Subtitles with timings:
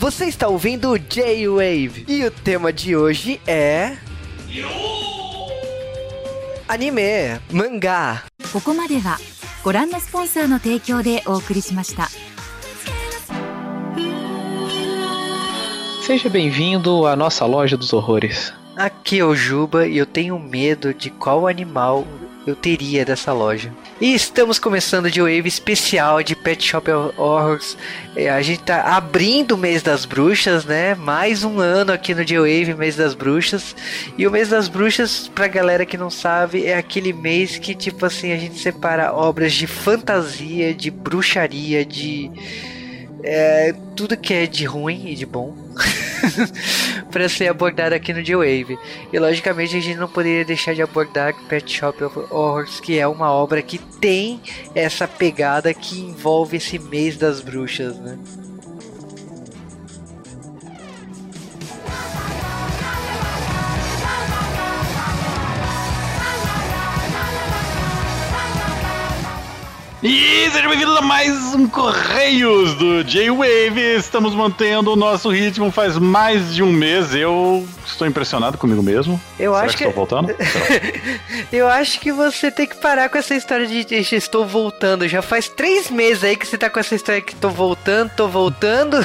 [0.00, 3.96] Você está ouvindo o J-Wave e o tema de hoje é.
[6.68, 8.24] Anime, mangá.
[8.52, 9.18] ここまでは
[9.64, 12.08] ご覧のスポンサーの提供でお送りしました。
[16.06, 18.54] Seja bem-vindo à nossa loja dos horrores.
[18.76, 22.06] Aqui é o Juba e eu tenho medo de qual animal
[22.45, 23.71] eu teria dessa loja.
[23.99, 27.77] E estamos começando de wave especial de Pet Shop Horrors.
[28.15, 30.95] É, A gente tá abrindo o mês das bruxas, né?
[30.95, 33.75] Mais um ano aqui no J-Wave, mês das bruxas.
[34.17, 38.05] E o mês das bruxas, pra galera que não sabe, é aquele mês que, tipo
[38.05, 42.31] assim, a gente separa obras de fantasia, de bruxaria, de.
[43.23, 45.55] É, tudo que é de ruim e de bom
[47.11, 48.77] para ser abordado aqui no J-Wave.
[49.11, 53.07] E logicamente a gente não poderia deixar de abordar Pet Shop of Horrors, que é
[53.07, 54.41] uma obra que tem
[54.73, 58.17] essa pegada que envolve esse mês das bruxas, né?
[70.03, 73.97] E seja bem-vindo a mais um Correios do J-Wave.
[73.99, 77.13] Estamos mantendo o nosso ritmo faz mais de um mês.
[77.13, 79.19] Eu estou impressionado comigo mesmo.
[79.39, 80.35] Eu Será acho que que- estou voltando?
[81.51, 85.07] Eu acho que você tem que parar com essa história de de estou voltando.
[85.07, 88.27] Já faz três meses aí que você tá com essa história que tô voltando, tô
[88.27, 88.97] voltando.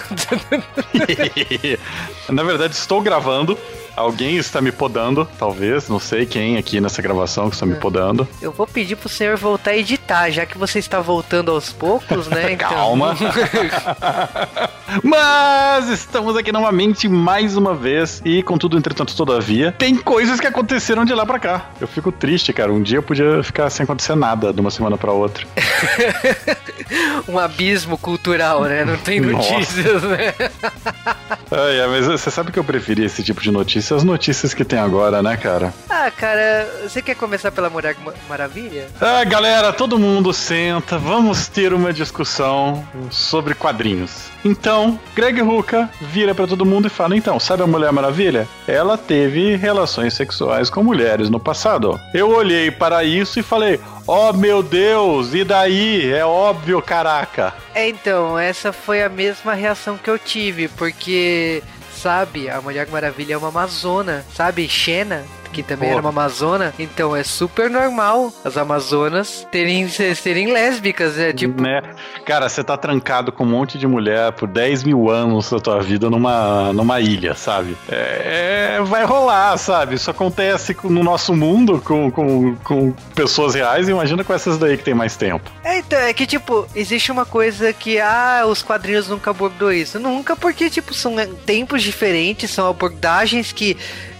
[2.28, 3.58] Na verdade, estou gravando.
[3.96, 5.88] Alguém está me podando, talvez.
[5.88, 8.28] Não sei quem aqui nessa gravação que está me podando.
[8.42, 12.26] Eu vou pedir pro senhor voltar a editar, já que você está voltando aos poucos,
[12.28, 12.52] né?
[12.56, 13.16] Então- Calma.
[15.02, 21.04] Mas estamos aqui novamente mais uma vez e contudo, entretanto, todavia, tem coisas que aconteceram
[21.04, 21.66] de lá pra cá.
[21.80, 22.72] Eu fico triste, cara.
[22.72, 25.46] Um dia eu podia ficar sem acontecer nada de uma semana pra outra.
[27.28, 28.84] um abismo cultural, né?
[28.84, 29.52] Não tem Nossa.
[29.52, 30.34] notícias, né?
[31.48, 34.64] Ai, ai, mas você sabe que eu preferi esse tipo de notícia, as notícias que
[34.64, 35.72] tem agora, né, cara?
[35.88, 38.88] Ah, cara, você quer começar pela Mulher Ma- Maravilha?
[39.00, 44.24] Ah, galera, todo mundo senta, vamos ter uma discussão sobre quadrinhos.
[44.46, 48.46] Então, Greg Hooker vira pra todo mundo e fala: então, sabe a Mulher Maravilha?
[48.68, 52.00] Ela teve relações sexuais com mulheres no passado.
[52.14, 56.12] Eu olhei para isso e falei: oh meu Deus, e daí?
[56.12, 57.54] É óbvio, caraca.
[57.74, 61.60] É, então, essa foi a mesma reação que eu tive, porque,
[61.96, 64.68] sabe, a Mulher Maravilha é uma amazona, sabe?
[64.68, 65.94] Xena, que também Pô.
[65.94, 66.74] era uma amazona.
[66.78, 71.60] Então é super normal as amazonas terem, serem lésbicas, é tipo.
[71.60, 71.82] Né?
[72.24, 75.80] Cara, você tá trancado com um monte de mulher por 10 mil anos da tua
[75.80, 77.76] vida numa, numa ilha, sabe?
[77.88, 79.94] É, vai rolar, sabe?
[79.94, 84.84] Isso acontece no nosso mundo com, com, com pessoas reais, imagina com essas daí que
[84.84, 85.50] tem mais tempo.
[85.64, 89.98] É, então, é que, tipo, existe uma coisa que, ah, os quadrinhos nunca abordou isso.
[89.98, 93.76] Nunca, porque, tipo, são é, tempos diferentes, são abordagens que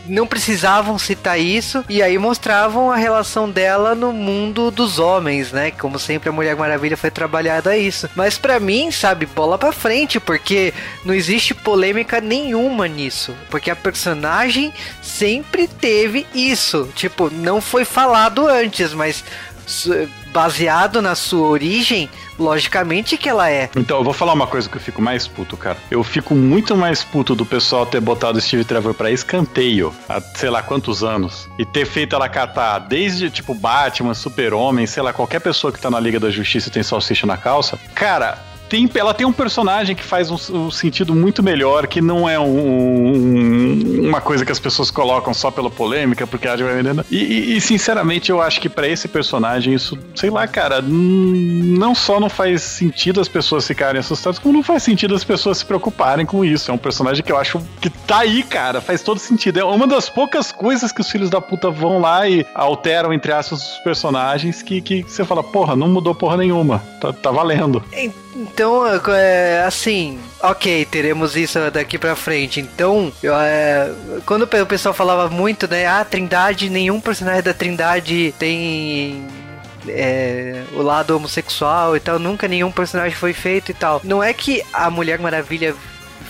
[0.09, 5.71] não precisavam citar isso, e aí mostravam a relação dela no mundo dos homens, né?
[5.71, 8.09] Como sempre a Mulher Maravilha foi trabalhada isso.
[8.15, 10.73] Mas pra mim, sabe, bola pra frente, porque
[11.05, 13.35] não existe polêmica nenhuma nisso.
[13.51, 14.73] Porque a personagem
[15.03, 16.89] sempre teve isso.
[16.95, 19.25] Tipo, não foi falado antes, mas
[20.33, 23.69] baseado na sua origem, logicamente que ela é.
[23.77, 25.77] Então, eu vou falar uma coisa que eu fico mais puto, cara.
[25.91, 30.51] Eu fico muito mais puto do pessoal ter botado Steve Trevor pra escanteio há sei
[30.51, 31.49] lá quantos anos.
[31.59, 35.91] E ter feito ela catar desde, tipo, Batman, Super-Homem, sei lá, qualquer pessoa que tá
[35.91, 37.79] na Liga da Justiça e tem salsicha na calça.
[37.95, 38.56] Cara.
[38.69, 42.39] Tem, ela tem um personagem que faz um, um sentido muito melhor, que não é
[42.39, 46.57] um- um- uma coisa que as pessoas colocam só pela polêmica, porque a
[47.11, 51.95] e, e, e, sinceramente eu acho que pra esse personagem isso, sei lá, cara, não
[51.95, 55.65] só não faz sentido as pessoas ficarem assustadas, como não faz sentido as pessoas se
[55.65, 56.71] preocuparem com isso.
[56.71, 59.61] É um personagem que eu acho que tá aí, cara, faz todo sentido.
[59.61, 63.33] É uma das poucas coisas que os filhos da puta vão lá e alteram, entre
[63.33, 66.79] aspas, os personagens que, que você fala, porra, não mudou porra nenhuma.
[67.01, 67.83] Tá, tá valendo.
[67.93, 68.26] Então,
[69.15, 72.61] é, assim, ok, teremos isso daqui pra frente.
[72.61, 73.91] Então, eu, é,
[74.25, 75.87] quando o pessoal falava muito, né?
[75.87, 79.27] Ah, Trindade, nenhum personagem da Trindade tem.
[79.89, 84.01] é, o lado homossexual e tal, nunca nenhum personagem foi feito e tal.
[84.05, 85.75] Não é que a Mulher Maravilha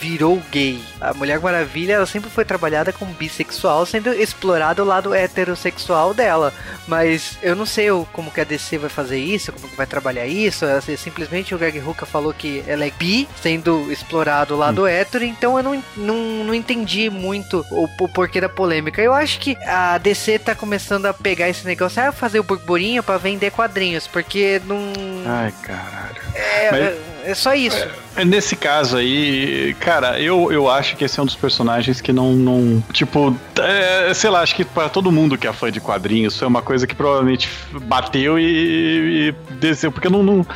[0.01, 0.81] virou gay.
[1.01, 6.53] A Mulher Maravilha, ela sempre foi trabalhada como bissexual, sendo explorado o lado heterossexual dela.
[6.87, 9.87] Mas eu não sei o- como que a DC vai fazer isso, como que vai
[9.87, 10.65] trabalhar isso.
[10.65, 15.25] Assim, simplesmente o Greg Hooker falou que ela é bi, sendo explorado o lado hétero,
[15.25, 19.01] então eu não, não, não entendi muito o, o porquê da polêmica.
[19.03, 23.03] Eu acho que a DC tá começando a pegar esse negócio, ah, fazer o burburinho
[23.03, 24.79] pra vender quadrinhos, porque não...
[25.27, 26.17] Ai, caralho.
[26.35, 27.77] É, Mas- é, É só isso.
[28.17, 32.13] É, nesse caso aí, cara, eu, eu acho que esse é um dos personagens que
[32.13, 32.33] não.
[32.33, 36.39] não tipo, é, sei lá, acho que para todo mundo que é fã de quadrinhos,
[36.39, 37.49] foi uma coisa que provavelmente
[37.83, 40.47] bateu e, e desceu, porque não, não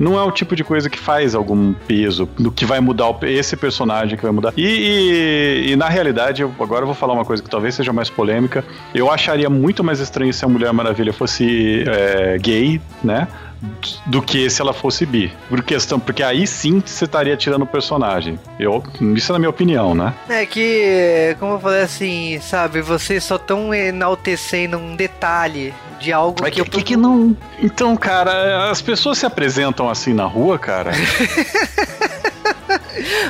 [0.00, 3.18] não é o tipo de coisa que faz algum peso, do que vai mudar o,
[3.26, 4.54] esse personagem que vai mudar.
[4.56, 7.92] E, e, e, na realidade, eu, agora eu vou falar uma coisa que talvez seja
[7.92, 8.64] mais polêmica.
[8.94, 13.28] Eu acharia muito mais estranho se a Mulher Maravilha fosse é, gay, né?
[14.06, 15.32] Do que se ela fosse bi.
[15.48, 18.38] Por questão, porque aí sim você estaria tirando o personagem.
[18.58, 18.82] Eu,
[19.14, 20.14] isso é na minha opinião, né?
[20.28, 26.46] É que, como eu falei assim, sabe, vocês só estão enaltecendo um detalhe de algo
[26.46, 26.84] é que, que, eu...
[26.84, 27.36] que não.
[27.58, 30.92] Então, cara, as pessoas se apresentam assim na rua, cara.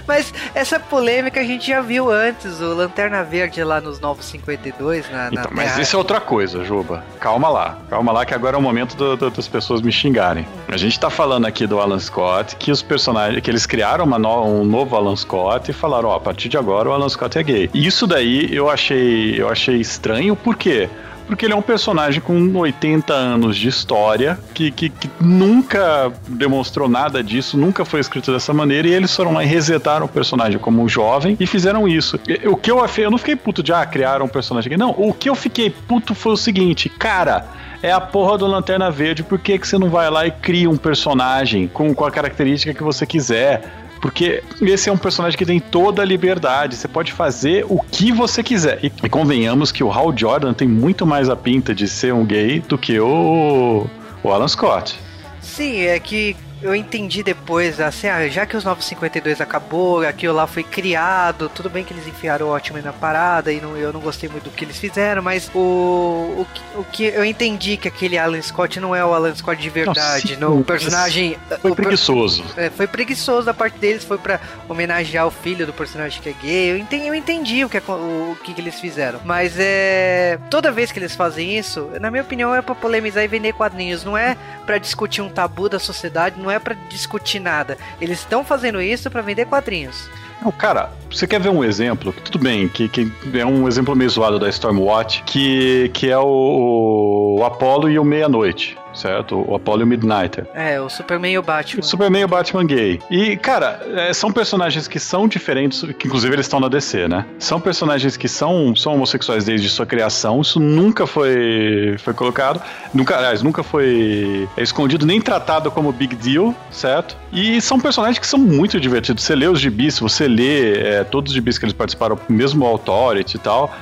[0.07, 5.11] Mas essa polêmica a gente já viu antes, o Lanterna Verde lá nos Novos 52.
[5.11, 7.05] Na, então, mas isso é outra coisa, Juba.
[7.19, 7.79] Calma lá.
[7.89, 10.47] Calma lá, que agora é o momento do, do, das pessoas me xingarem.
[10.69, 13.43] A gente tá falando aqui do Alan Scott, que os personagens.
[13.43, 16.89] que eles criaram no, um novo Alan Scott e falaram: ó, a partir de agora
[16.89, 17.71] o Alan Scott é gay.
[17.75, 20.89] Isso daí eu achei, eu achei estranho, por quê?
[21.31, 26.89] Porque ele é um personagem com 80 anos de história, que, que, que, nunca demonstrou
[26.89, 30.59] nada disso, nunca foi escrito dessa maneira, e eles foram lá e resetaram o personagem
[30.59, 32.19] como jovem e fizeram isso.
[32.47, 34.77] O que eu eu não fiquei puto de, ah, criaram um personagem aqui.
[34.77, 37.47] Não, o que eu fiquei puto foi o seguinte, cara
[37.83, 39.23] é a porra do Lanterna Verde.
[39.23, 42.75] Por que, que você não vai lá e cria um personagem com, com a característica
[42.75, 43.63] que você quiser?
[44.01, 46.77] Porque esse é um personagem que tem toda a liberdade.
[46.77, 48.79] Você pode fazer o que você quiser.
[48.83, 52.25] E, e convenhamos que o Hal Jordan tem muito mais a pinta de ser um
[52.25, 53.87] gay do que o,
[54.23, 54.99] o Alan Scott.
[55.41, 60.47] Sim, é que eu entendi depois, assim, ah, já que os 952 acabou, aquilo lá
[60.47, 64.01] foi criado, tudo bem que eles enfiaram o Watchmen na parada e não, eu não
[64.01, 66.47] gostei muito do que eles fizeram, mas o, o,
[66.77, 70.37] o que eu entendi que aquele Alan Scott não é o Alan Scott de verdade,
[70.37, 72.45] não, sim, o personagem foi o preguiçoso.
[72.57, 76.33] É, foi preguiçoso da parte deles, foi para homenagear o filho do personagem que é
[76.33, 76.73] gay.
[76.73, 80.39] Eu entendi, eu entendi o que, é, o, o que, que eles fizeram, mas é
[80.51, 84.05] toda vez que eles fazem isso, na minha opinião é para polemizar e vender quadrinhos,
[84.05, 84.37] não é
[84.71, 87.77] para discutir um tabu da sociedade, não é para discutir nada.
[88.01, 90.09] Eles estão fazendo isso para vender quadrinhos.
[90.41, 92.13] Não, cara, você quer ver um exemplo?
[92.25, 97.39] Tudo bem, que, que é um exemplo meio zoado da Stormwatch, que, que é o,
[97.41, 99.45] o Apollo e o Meia-Noite certo?
[99.49, 100.47] O Apollo Midnighter.
[100.55, 101.81] É, o Superman e o Batman.
[101.81, 103.01] O Superman e o Batman gay.
[103.11, 107.27] E, cara, é, são personagens que são diferentes, que inclusive eles estão na DC, né?
[107.39, 112.61] São personagens que são, são homossexuais desde sua criação, isso nunca foi, foi colocado,
[112.93, 117.17] nunca, aliás, nunca foi escondido nem tratado como big deal, certo?
[117.33, 119.25] E são personagens que são muito divertidos.
[119.25, 122.69] Você lê os gibis, você lê é, todos os gibis que eles participaram, mesmo o
[122.69, 123.75] Authority e tal,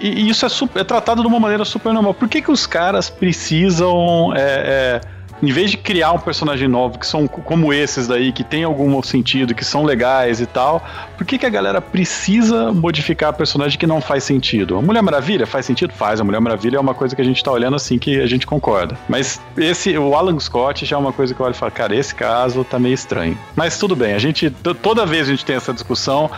[0.00, 2.14] e, isso é, super, é, tratado de uma maneira super normal.
[2.14, 4.32] Por que, que os caras precisam.
[4.34, 8.44] É, é, em vez de criar um personagem novo, que são como esses daí, que
[8.44, 10.84] tem algum sentido, que são legais e tal,
[11.16, 14.76] por que, que a galera precisa modificar personagem que não faz sentido?
[14.76, 15.94] A Mulher Maravilha faz sentido?
[15.94, 16.20] Faz.
[16.20, 18.46] A Mulher Maravilha é uma coisa que a gente tá olhando assim que a gente
[18.46, 18.98] concorda.
[19.08, 21.96] Mas esse, o Alan Scott já é uma coisa que eu olho e falo, cara,
[21.96, 23.38] esse caso tá meio estranho.
[23.56, 24.50] Mas tudo bem, a gente,
[24.82, 26.30] toda vez a gente tem essa discussão,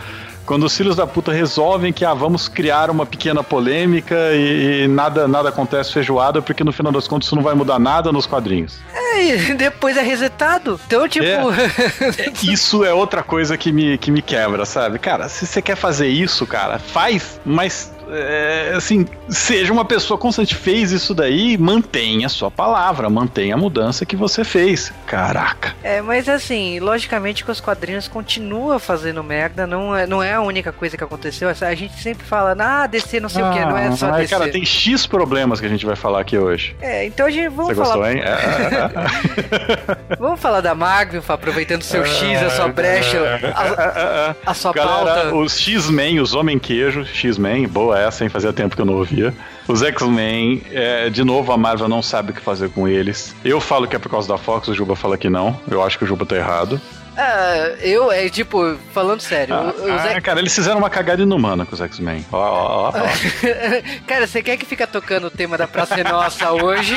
[0.45, 4.87] quando os filhos da puta resolvem que ah, vamos criar uma pequena polêmica e, e,
[4.87, 8.25] nada, nada acontece feijoada, porque no final das contas isso não vai mudar nada nos
[8.25, 8.79] quadrinhos.
[8.93, 10.79] É, e depois é resetado.
[10.85, 11.25] Então, tipo.
[11.25, 14.99] É, isso é outra coisa que me, que me quebra, sabe?
[14.99, 20.55] Cara, se você quer fazer isso, cara, faz, mas é, assim, seja uma pessoa constante,
[20.55, 24.91] fez isso daí, mantenha a sua palavra, mantenha a mudança que você fez.
[25.05, 25.73] Caraca.
[25.83, 30.41] É, mas assim, logicamente que os quadrinhos continua fazendo merda, não é, não é a
[30.41, 31.49] única coisa que aconteceu.
[31.49, 34.27] A gente sempre fala, ah, DC não sei ah, o que, não é só DC.
[34.27, 36.75] Cara, tem X problemas que a gente vai falar aqui hoje.
[36.81, 37.95] É, então a gente vamos Você falar.
[37.95, 38.23] Gostou, hein?
[40.19, 43.17] Vamos falar da Marvel, aproveitando seu X, a sua brecha,
[43.53, 45.35] a, a sua Galera, pauta.
[45.35, 48.29] Os X-Men, os Homem Queijo, X-Men, boa essa, hein?
[48.29, 49.33] Fazia tempo que eu não ouvia.
[49.67, 53.35] Os X-Men, é, de novo, a Marvel não sabe o que fazer com eles.
[53.43, 55.59] Eu falo que é por causa da Fox, o Juba fala que não.
[55.69, 56.79] Eu acho que o Juba tá errado.
[57.15, 59.53] Ah, eu, é tipo, falando sério.
[59.53, 59.73] Ah,
[60.17, 62.25] ah, Cara, eles fizeram uma cagada inumana com os X-Men.
[62.31, 62.91] Ó, ó, ó,
[64.07, 66.95] Cara, você quer que fica tocando o tema da Praça é Nossa hoje?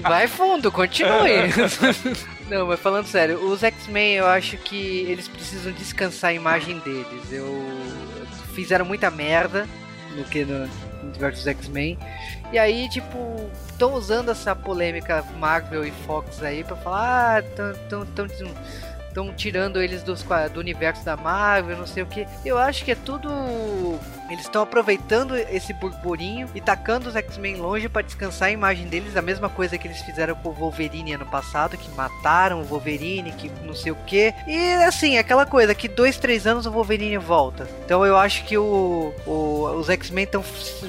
[0.00, 1.52] Vai fundo, continue.
[2.48, 7.30] Não, mas falando sério, os X-Men eu acho que eles precisam descansar a imagem deles.
[7.30, 7.66] Eu
[8.54, 9.66] fizeram muita merda
[10.16, 11.98] no que no, no diversos X-Men.
[12.52, 17.74] E aí, tipo, estão usando essa polêmica Marvel e Fox aí pra falar, ah, tão,
[17.88, 18.26] tão, tão
[19.16, 22.26] estão tirando eles dos, do universo da Marvel, não sei o que.
[22.44, 23.30] Eu acho que é tudo.
[24.28, 29.16] Eles estão aproveitando esse burburinho e tacando os X-Men longe pra descansar a imagem deles,
[29.16, 33.32] a mesma coisa que eles fizeram com o Wolverine ano passado, que mataram o Wolverine,
[33.32, 34.34] que não sei o que.
[34.46, 37.66] E assim, aquela coisa que dois, três anos o Wolverine volta.
[37.84, 40.44] Então eu acho que o, o- os X-Men estão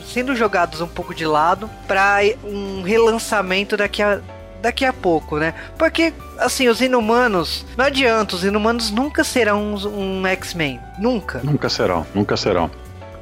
[0.06, 4.20] sendo jogados um pouco de lado pra um relançamento daqui a
[4.68, 5.54] daqui a pouco, né?
[5.78, 10.80] Porque, assim, os inumanos, não adianta, os inumanos nunca serão um, um X-Men.
[11.00, 11.40] Nunca.
[11.44, 12.70] Nunca serão, nunca serão.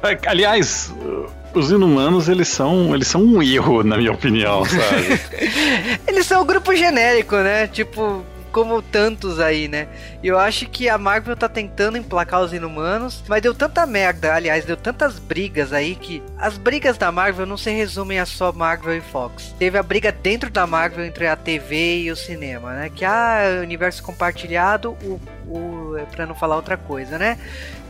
[0.02, 5.20] É, Aliás, uh, os inumanos, eles são, eles são um erro, na minha opinião, sabe?
[6.06, 7.66] Eles são um grupo genérico, né?
[7.66, 8.24] Tipo,
[8.56, 9.86] como tantos aí, né?
[10.24, 14.64] Eu acho que a Marvel tá tentando emplacar os inumanos, mas deu tanta merda, aliás,
[14.64, 18.96] deu tantas brigas aí que as brigas da Marvel não se resumem a só Marvel
[18.96, 19.54] e Fox.
[19.58, 22.88] Teve a briga dentro da Marvel entre a TV e o cinema, né?
[22.94, 27.36] Que ah, universo compartilhado, o, o é pra não falar outra coisa, né?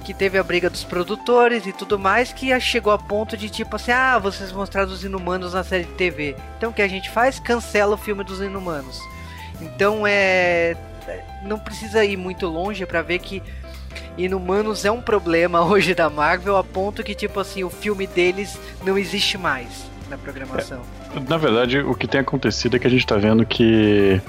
[0.04, 3.74] que teve a briga dos produtores e tudo mais, que chegou a ponto de tipo
[3.74, 6.36] assim, ah, vocês mostraram os inumanos na série de TV.
[6.56, 7.40] Então o que a gente faz?
[7.40, 9.00] Cancela o filme dos inumanos.
[9.60, 10.76] Então é.
[11.44, 13.40] Não precisa ir muito longe para ver que
[14.18, 18.58] Inumanos é um problema hoje da Marvel, a ponto que, tipo assim, o filme deles
[18.84, 20.80] não existe mais na programação.
[21.28, 24.20] Na verdade, o que tem acontecido é que a gente tá vendo que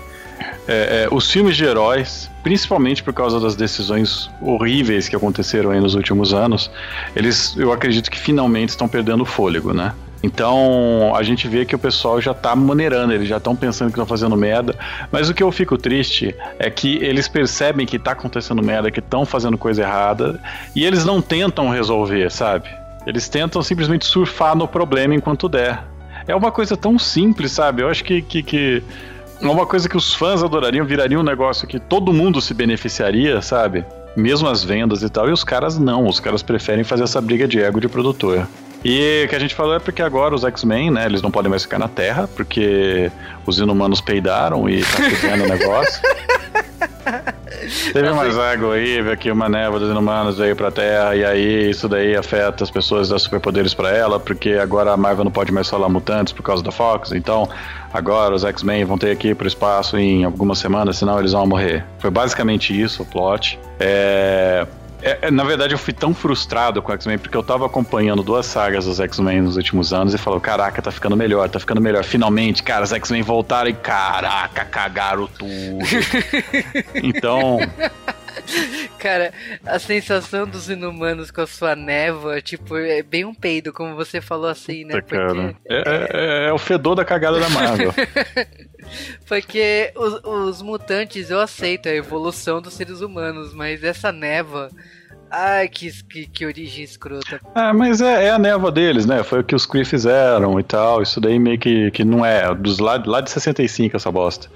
[0.67, 5.79] é, é, os filmes de heróis, principalmente por causa das decisões horríveis que aconteceram aí
[5.79, 6.69] nos últimos anos,
[7.15, 9.93] eles, eu acredito que finalmente estão perdendo o fôlego, né?
[10.23, 13.93] Então a gente vê que o pessoal já tá maneirando, eles já estão pensando que
[13.93, 14.75] estão fazendo merda.
[15.11, 18.99] Mas o que eu fico triste é que eles percebem que tá acontecendo merda, que
[18.99, 20.39] estão fazendo coisa errada,
[20.75, 22.67] e eles não tentam resolver, sabe?
[23.05, 25.83] Eles tentam simplesmente surfar no problema enquanto der.
[26.27, 27.81] É uma coisa tão simples, sabe?
[27.81, 28.83] Eu acho que, que, que
[29.41, 33.41] é uma coisa que os fãs adorariam, viraria um negócio que todo mundo se beneficiaria,
[33.41, 33.85] sabe?
[34.15, 37.47] Mesmo as vendas e tal, e os caras não, os caras preferem fazer essa briga
[37.47, 38.47] de ego de produtor.
[38.83, 41.49] E o que a gente falou é porque agora os X-Men, né, eles não podem
[41.49, 43.11] mais ficar na Terra, porque
[43.45, 44.87] os inumanos peidaram e tá
[45.21, 46.01] fazendo o negócio.
[47.91, 51.69] Teve mais água aí, veio aqui uma névoa dos inumanos veio pra Terra, e aí
[51.69, 55.51] isso daí afeta as pessoas dar superpoderes pra ela, porque agora a Marvel não pode
[55.51, 57.49] mais falar mutantes por causa da Fox, então
[57.93, 61.45] agora os X-Men vão ter que ir pro espaço em algumas semanas, senão eles vão
[61.47, 61.83] morrer.
[61.99, 63.59] Foi basicamente isso o plot.
[63.79, 64.65] É.
[65.01, 68.45] É, na verdade, eu fui tão frustrado com o X-Men porque eu tava acompanhando duas
[68.47, 72.03] sagas dos X-Men nos últimos anos e falou: Caraca, tá ficando melhor, tá ficando melhor.
[72.03, 75.85] Finalmente, cara, os X-Men voltaram e caraca, cagaram tudo.
[77.03, 77.59] então.
[78.99, 79.33] Cara,
[79.65, 84.21] a sensação dos inumanos com a sua névoa, tipo, é bem um peido, como você
[84.21, 85.01] falou assim, né?
[85.01, 85.55] Puta, cara.
[85.69, 87.93] É, é- é o fedor da cagada da Marvel.
[89.27, 94.69] Porque os, os mutantes eu aceito a evolução dos seres humanos, mas essa névoa.
[95.29, 97.41] Ai, que, que, que origem escrota.
[97.53, 99.23] Ah, mas é, é a névoa deles, né?
[99.23, 101.01] Foi o que os Kree fizeram e tal.
[101.01, 102.53] Isso daí meio que, que não é.
[102.55, 104.49] Dos lá, lá de 65 essa bosta.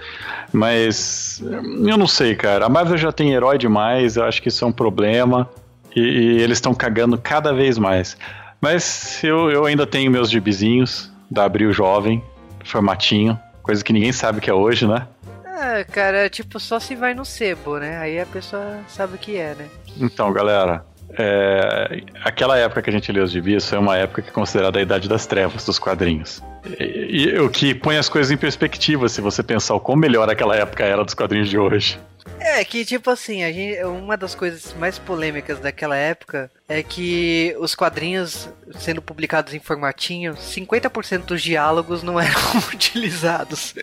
[0.53, 2.65] Mas eu não sei, cara.
[2.65, 4.15] A Marvel já tem herói demais.
[4.15, 5.49] Eu acho que isso é um problema.
[5.93, 8.17] E, e eles estão cagando cada vez mais.
[8.61, 12.23] Mas eu, eu ainda tenho meus gibizinhos da Abril Jovem,
[12.63, 13.37] formatinho.
[13.61, 15.07] Coisa que ninguém sabe que é hoje, né?
[15.45, 17.97] Ah, cara, tipo, só se vai no sebo, né?
[17.99, 19.69] Aí a pessoa sabe o que é, né?
[19.99, 20.83] Então, galera,
[21.17, 24.79] é, aquela época que a gente lê os gibis foi uma época que é considerada
[24.79, 26.41] a idade das trevas dos quadrinhos.
[26.79, 30.29] E, e o que põe as coisas em perspectiva, se você pensar o quão melhor
[30.29, 31.99] aquela época era dos quadrinhos de hoje.
[32.39, 37.55] É que, tipo assim, a gente, uma das coisas mais polêmicas daquela época é que
[37.59, 38.49] os quadrinhos
[38.79, 42.41] sendo publicados em formatinho, 50% dos diálogos não eram
[42.73, 43.73] utilizados.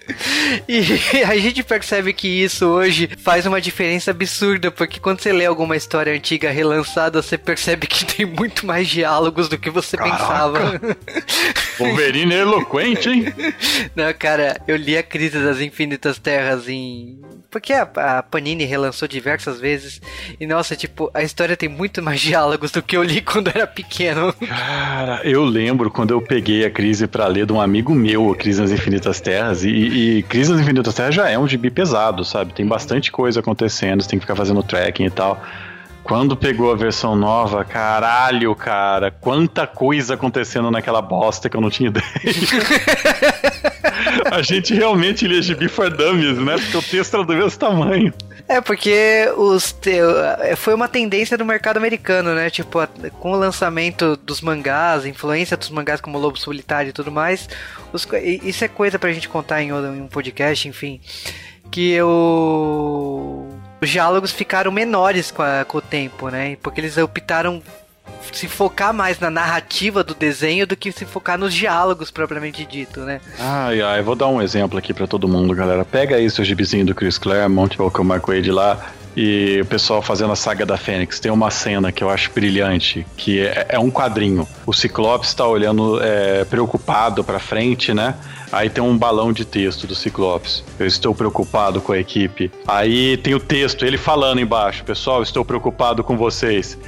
[0.68, 5.46] E a gente percebe que isso hoje faz uma diferença absurda, porque quando você lê
[5.46, 10.16] alguma história antiga relançada, você percebe que tem muito mais diálogos do que você Caraca.
[10.16, 10.80] pensava.
[11.78, 13.24] Wolverine é eloquente, hein?
[13.94, 17.20] Não, cara, eu li a Crise das Infinitas Terras em.
[17.50, 20.00] Porque a, a Panini relançou diversas vezes.
[20.40, 23.66] E nossa, tipo, a história tem muito mais diálogos do que eu li quando era
[23.66, 24.32] pequeno.
[24.32, 28.36] Cara, eu lembro quando eu peguei a crise pra ler de um amigo meu, a
[28.36, 32.24] Crise nas Infinitas Terras, e, e Crise nas Infinitas Terras já é um gibi pesado,
[32.24, 32.52] sabe?
[32.52, 35.42] Tem bastante coisa acontecendo, você tem que ficar fazendo tracking e tal.
[36.08, 41.68] Quando pegou a versão nova, caralho, cara, quanta coisa acontecendo naquela bosta que eu não
[41.68, 42.06] tinha ideia.
[44.32, 46.56] a gente realmente lia gibi for dummies, né?
[46.56, 48.14] Porque o texto era do mesmo tamanho.
[48.48, 49.98] É, porque os te-
[50.40, 52.48] é, foi uma tendência do mercado americano, né?
[52.48, 52.78] Tipo,
[53.20, 57.46] com o lançamento dos mangás, influência dos mangás como Lobo Solitário e tudo mais.
[57.92, 58.08] os
[58.42, 60.98] isso é coisa pra gente contar em um podcast, enfim.
[61.70, 63.46] Que o.
[63.82, 66.56] os diálogos ficaram menores com, a- com o tempo, né?
[66.62, 67.62] Porque eles optaram
[68.32, 73.00] se focar mais na narrativa do desenho do que se focar nos diálogos propriamente dito,
[73.00, 73.20] né?
[73.38, 75.84] Ai, ai, vou dar um exemplo aqui pra todo mundo, galera.
[75.84, 79.66] Pega aí seu gibizinho do Chris Claremont ou que eu marquei de lá e o
[79.66, 81.18] pessoal fazendo a saga da Fênix.
[81.18, 84.46] Tem uma cena que eu acho brilhante, que é, é um quadrinho.
[84.64, 88.14] O Ciclopes tá olhando é, preocupado pra frente, né?
[88.52, 90.62] Aí tem um balão de texto do Ciclopes.
[90.78, 92.50] Eu estou preocupado com a equipe.
[92.66, 94.84] Aí tem o texto, ele falando embaixo.
[94.84, 96.78] Pessoal, estou preocupado com vocês.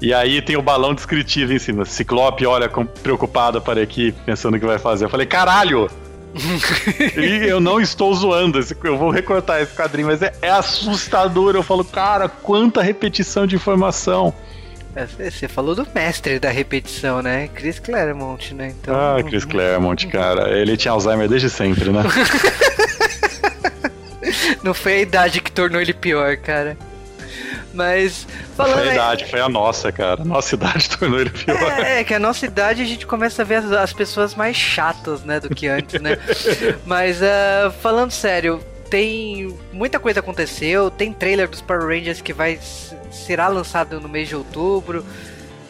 [0.00, 1.84] E aí tem o balão descritivo em cima.
[1.84, 5.06] Ciclope olha com- preocupado para a equipe, pensando o que vai fazer.
[5.06, 5.88] Eu falei, caralho!
[7.16, 11.54] e eu não estou zoando, eu vou recortar esse quadrinho, mas é, é assustador.
[11.56, 14.34] Eu falo, cara, quanta repetição de informação.
[14.94, 17.48] É, Você falou do mestre da repetição, né?
[17.54, 18.74] Chris Claremont, né?
[18.78, 22.02] Então, Ah, Chris Claremont, cara, ele tinha Alzheimer desde sempre, né?
[24.62, 26.76] Não foi a idade que tornou ele pior, cara.
[27.74, 28.26] Mas
[28.56, 30.24] falando foi a idade, foi a nossa, cara.
[30.24, 31.56] Nossa idade tornou ele pior.
[31.80, 35.22] É, que a nossa idade a gente começa a ver as, as pessoas mais chatas,
[35.22, 36.16] né, do que antes, né?
[36.86, 42.58] Mas ah, falando sério, tem muita coisa aconteceu, tem trailer dos Power Rangers que vai
[43.10, 45.04] será lançado no mês de outubro.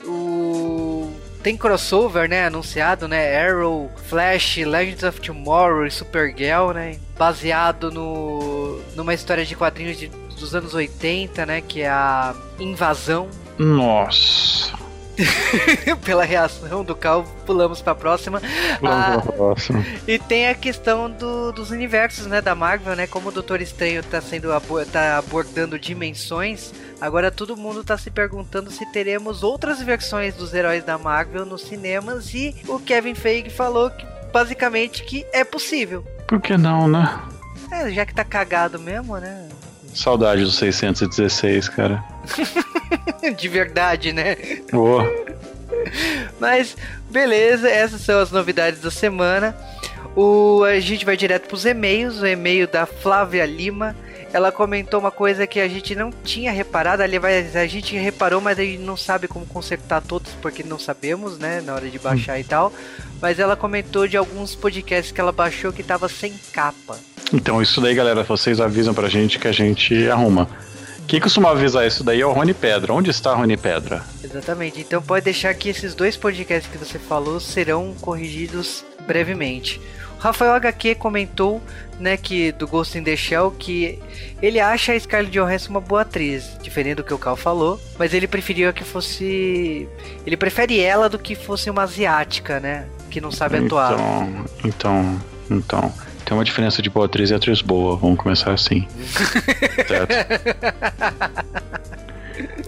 [0.05, 7.91] O tem crossover, né, anunciado, né, Arrow, Flash, Legends of Tomorrow e Supergirl, né, baseado
[7.93, 13.29] no numa história de quadrinhos de- dos anos 80, né, que é a Invasão
[13.59, 14.75] Nossa.
[16.05, 18.41] pela reação do Cal, pulamos pra próxima.
[18.85, 19.73] Ah, Nossa.
[20.07, 24.03] e tem a questão do- dos universos, né, da Marvel, né, como o Doutor Estranho
[24.03, 24.49] tá sendo
[24.93, 26.73] tá abordando dimensões.
[27.01, 31.63] Agora todo mundo tá se perguntando se teremos outras versões dos heróis da Marvel nos
[31.63, 36.05] cinemas e o Kevin Feige falou que basicamente que é possível.
[36.27, 37.23] Por que não, né?
[37.71, 39.49] É, já que tá cagado mesmo, né?
[39.97, 42.05] Saudade do 616, cara.
[43.37, 44.37] De verdade, né?
[44.73, 44.99] Ô,
[46.39, 46.77] Mas
[47.11, 49.57] beleza, essas são as novidades da semana.
[50.15, 52.21] O, a gente vai direto pros e-mails.
[52.21, 53.97] O e-mail da Flávia Lima.
[54.33, 57.03] Ela comentou uma coisa que a gente não tinha reparado.
[57.03, 61.39] Aliás, a gente reparou, mas a gente não sabe como consertar todos porque não sabemos,
[61.39, 61.63] né?
[61.63, 62.73] Na hora de baixar e tal.
[63.21, 66.99] Mas ela comentou de alguns podcasts que ela baixou que tava sem capa.
[67.33, 70.49] Então, isso daí, galera, vocês avisam pra gente que a gente arruma.
[71.07, 72.93] Quem costuma avisar isso daí é o Rony Pedra.
[72.93, 74.03] Onde está Rony Pedra?
[74.25, 74.81] Exatamente.
[74.81, 79.81] Então pode deixar que esses dois podcasts que você falou serão corrigidos brevemente.
[80.19, 81.63] O Rafael HQ comentou,
[82.01, 84.01] né, que do Ghost in the Shell que
[84.43, 88.13] ele acha a Scarlett Johansson uma boa atriz, diferente do que o Cal falou, mas
[88.13, 89.87] ele preferia que fosse,
[90.27, 93.95] ele prefere ela do que fosse uma asiática, né, que não sabe atuar.
[93.95, 95.95] Então, então, então.
[96.23, 97.97] Tem uma diferença de boa atriz e atriz boa.
[97.97, 98.87] Vamos começar assim.
[99.89, 100.15] certo?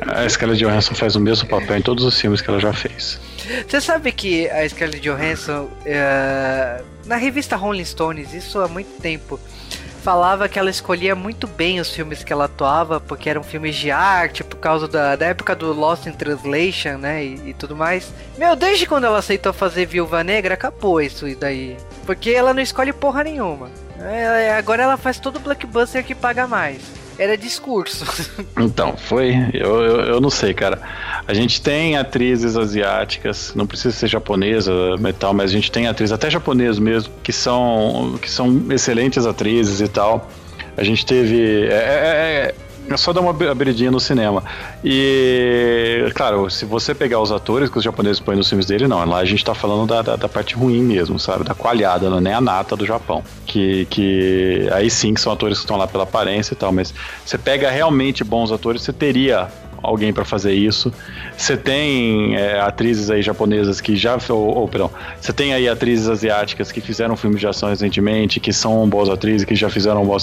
[0.01, 3.21] A Scarlett Johansson faz o mesmo papel em todos os filmes que ela já fez.
[3.69, 9.39] Você sabe que a Scarlett Johansson, é, na revista Rolling Stones, isso há muito tempo,
[9.99, 13.91] falava que ela escolhia muito bem os filmes que ela atuava, porque eram filmes de
[13.91, 18.13] arte, por causa da, da época do Lost in Translation, né, e, e tudo mais.
[18.37, 21.77] Meu, desde quando ela aceitou fazer Viúva Negra, acabou isso daí.
[22.07, 23.71] Porque ela não escolhe porra nenhuma.
[24.01, 26.81] É, agora ela faz todo blockbuster que paga mais.
[27.19, 28.05] Era discurso.
[28.59, 29.35] Então, foi.
[29.53, 30.81] Eu, eu, eu não sei, cara.
[31.27, 36.13] A gente tem atrizes asiáticas, não precisa ser japonesa, metal, mas a gente tem atrizes,
[36.13, 40.29] até japonesas mesmo, que são, que são excelentes atrizes e tal.
[40.77, 41.67] A gente teve.
[41.67, 42.55] É, é,
[42.91, 44.43] é- só dar uma ab- abridinha no cinema.
[44.85, 49.05] E, claro, se você pegar os atores que os japoneses põem nos filmes dele, não.
[49.05, 51.45] Lá a gente tá falando da, da, da parte ruim mesmo, sabe?
[51.45, 53.23] Da coalhada, não é a nata do Japão.
[53.47, 56.93] Que, que aí sim que são atores que estão lá pela aparência e tal, mas
[57.25, 59.49] você pega realmente bons atores, você teria
[59.83, 60.93] alguém pra fazer isso.
[61.37, 64.19] Você tem é, atrizes aí japonesas que já.
[64.29, 64.91] Ou, ou, perdão.
[65.21, 69.45] Você tem aí atrizes asiáticas que fizeram filmes de ação recentemente, que são boas atrizes,
[69.45, 70.19] que já fizeram um bom.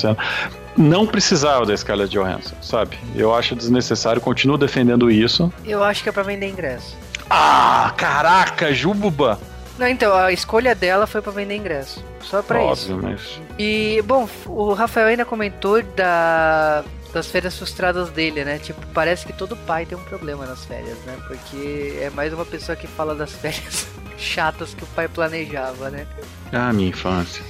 [0.77, 2.97] Não precisava da Scarlett Johansson, sabe?
[3.15, 5.51] Eu acho desnecessário, continuo defendendo isso.
[5.63, 6.95] Eu acho que é pra vender ingresso.
[7.29, 9.39] Ah, caraca, Jububa!
[9.77, 12.03] Não, então, a escolha dela foi pra vender ingresso.
[12.21, 12.93] Só pra isso.
[12.93, 13.39] Óbvio, mas.
[13.59, 16.83] E, bom, o Rafael ainda comentou da,
[17.13, 18.57] das férias frustradas dele, né?
[18.57, 21.15] Tipo, parece que todo pai tem um problema nas férias, né?
[21.27, 26.07] Porque é mais uma pessoa que fala das férias chatas que o pai planejava, né?
[26.53, 27.43] Ah, minha infância.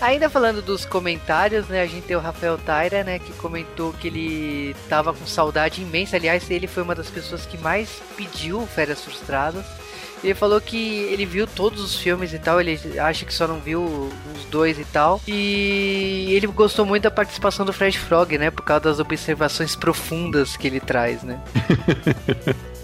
[0.00, 1.82] Ainda falando dos comentários, né?
[1.82, 3.18] A gente tem o Rafael Taira, né?
[3.18, 6.16] Que comentou que ele tava com saudade imensa.
[6.16, 9.64] Aliás, ele foi uma das pessoas que mais pediu férias frustradas.
[10.22, 13.60] Ele falou que ele viu todos os filmes e tal, ele acha que só não
[13.60, 13.82] viu
[14.34, 15.20] os dois e tal.
[15.26, 18.50] E ele gostou muito da participação do Fred Frog, né?
[18.50, 21.40] Por causa das observações profundas que ele traz, né?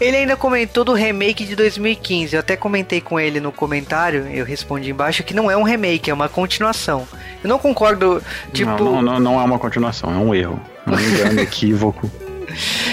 [0.00, 2.34] Ele ainda comentou do remake de 2015.
[2.34, 6.10] Eu até comentei com ele no comentário, eu respondi embaixo que não é um remake,
[6.10, 7.06] é uma continuação.
[7.42, 8.70] Eu não concordo, tipo.
[8.70, 10.60] Não, não, não, não é uma continuação, é um erro.
[10.86, 12.10] Um engano, equívoco.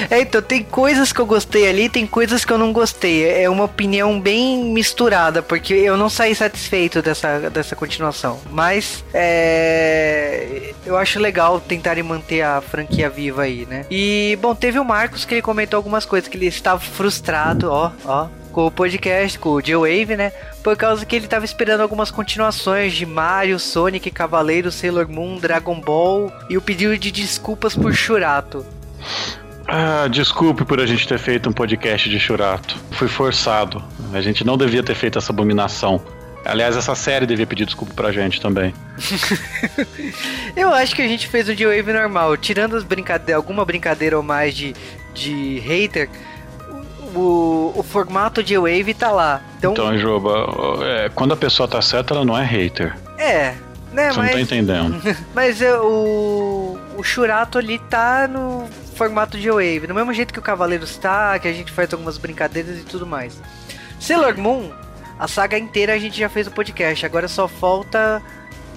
[0.09, 3.43] É, então, tem coisas que eu gostei ali, tem coisas que eu não gostei.
[3.43, 8.39] É uma opinião bem misturada, porque eu não saí satisfeito dessa, dessa continuação.
[8.49, 10.73] Mas, é.
[10.85, 13.85] Eu acho legal tentarem manter a franquia viva aí, né?
[13.89, 17.91] E, bom, teve o Marcos que ele comentou algumas coisas, que ele estava frustrado, ó,
[18.05, 20.31] ó, com o podcast, com o J-Wave, né?
[20.63, 25.79] Por causa que ele estava esperando algumas continuações de Mario, Sonic, Cavaleiro, Sailor Moon, Dragon
[25.79, 28.65] Ball e o pedido de desculpas por Churato.
[29.71, 32.75] Ah, desculpe por a gente ter feito um podcast de Churato.
[32.91, 33.83] Fui forçado.
[34.13, 36.01] A gente não devia ter feito essa abominação.
[36.43, 38.73] Aliás, essa série devia pedir desculpa pra gente também.
[40.55, 42.35] Eu acho que a gente fez um J-Wave normal.
[42.37, 44.73] Tirando as brincade alguma brincadeira ou mais de,
[45.13, 46.09] de hater,
[47.13, 49.41] o, o formato J-Wave tá lá.
[49.59, 50.47] Então, Então, Joba,
[50.83, 52.95] é, quando a pessoa tá certa, ela não é hater.
[53.19, 53.53] é,
[53.93, 55.15] né, Você não tá mas, entendendo.
[55.35, 58.67] mas é, o, o Churato ali tá no
[58.99, 59.87] formato J-Wave.
[59.87, 63.07] Do mesmo jeito que o Cavaleiros tá, que a gente faz algumas brincadeiras e tudo
[63.07, 63.41] mais.
[63.97, 64.69] Sailor Moon,
[65.17, 67.05] a saga inteira a gente já fez o podcast.
[67.05, 68.21] Agora só falta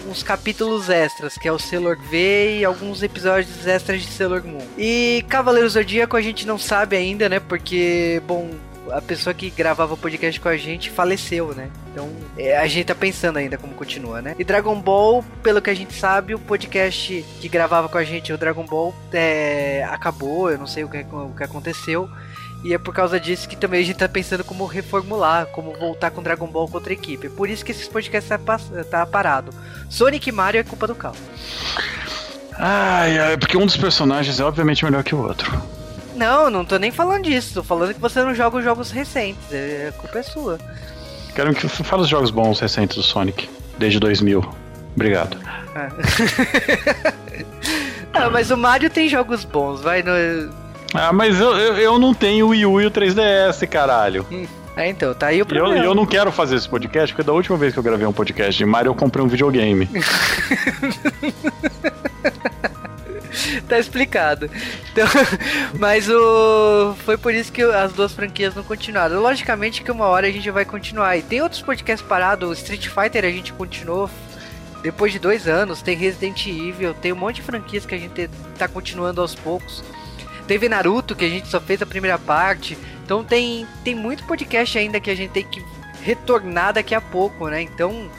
[0.07, 4.65] uns capítulos extras, que é o Sailor V e alguns episódios extras de Sailor Moon.
[4.79, 7.41] E Cavaleiros Zodíaco a gente não sabe ainda, né?
[7.41, 8.53] Porque, bom,
[8.91, 11.71] a pessoa que gravava o podcast com a gente faleceu, né?
[11.91, 14.35] Então é, a gente tá pensando ainda como continua, né?
[14.39, 18.33] E Dragon Ball, pelo que a gente sabe, o podcast que gravava com a gente,
[18.33, 22.09] o Dragon Ball, é, acabou, eu não sei o que, o que aconteceu.
[22.65, 26.13] E é por causa disso que também a gente tá pensando como reformular, como voltar
[26.13, 27.29] com Dragon Ball com outra equipe.
[27.29, 29.53] Por isso que esses podcasts tá, tá parado.
[29.91, 31.17] Sonic e Mario é culpa do Cal.
[32.53, 35.61] Ai, ai, porque um dos personagens é obviamente melhor que o outro.
[36.15, 37.55] Não, não tô nem falando disso.
[37.55, 39.43] Tô falando que você não joga os jogos recentes.
[39.53, 40.59] É, a culpa é sua.
[41.35, 43.49] Quero que fale os jogos bons recentes do Sonic,
[43.79, 44.45] desde 2000.
[44.95, 45.39] Obrigado.
[48.13, 50.11] Ah, mas o Mario tem jogos bons, vai no.
[50.93, 54.27] Ah, mas eu, eu, eu não tenho o Wii U e o 3DS, caralho.
[54.77, 55.83] É, então, tá aí o E eu, problema.
[55.85, 58.57] eu não quero fazer esse podcast, porque da última vez que eu gravei um podcast
[58.59, 59.89] de Mario, eu comprei um videogame.
[63.69, 64.51] Tá explicado.
[64.93, 65.07] Então,
[65.79, 66.95] mas o.
[67.05, 69.21] Foi por isso que as duas franquias não continuaram.
[69.21, 71.17] Logicamente que uma hora a gente vai continuar.
[71.17, 72.49] E tem outros podcasts parados.
[72.49, 74.11] O Street Fighter a gente continuou
[74.83, 75.83] depois de dois anos.
[75.83, 76.95] Tem Resident Evil.
[76.95, 79.83] Tem um monte de franquias que a gente tá continuando aos poucos.
[80.47, 82.77] Teve Naruto, que a gente só fez a primeira parte.
[83.05, 85.65] Então tem, tem muito podcast ainda que a gente tem que
[86.03, 87.63] retornar daqui a pouco, né?
[87.63, 88.11] Então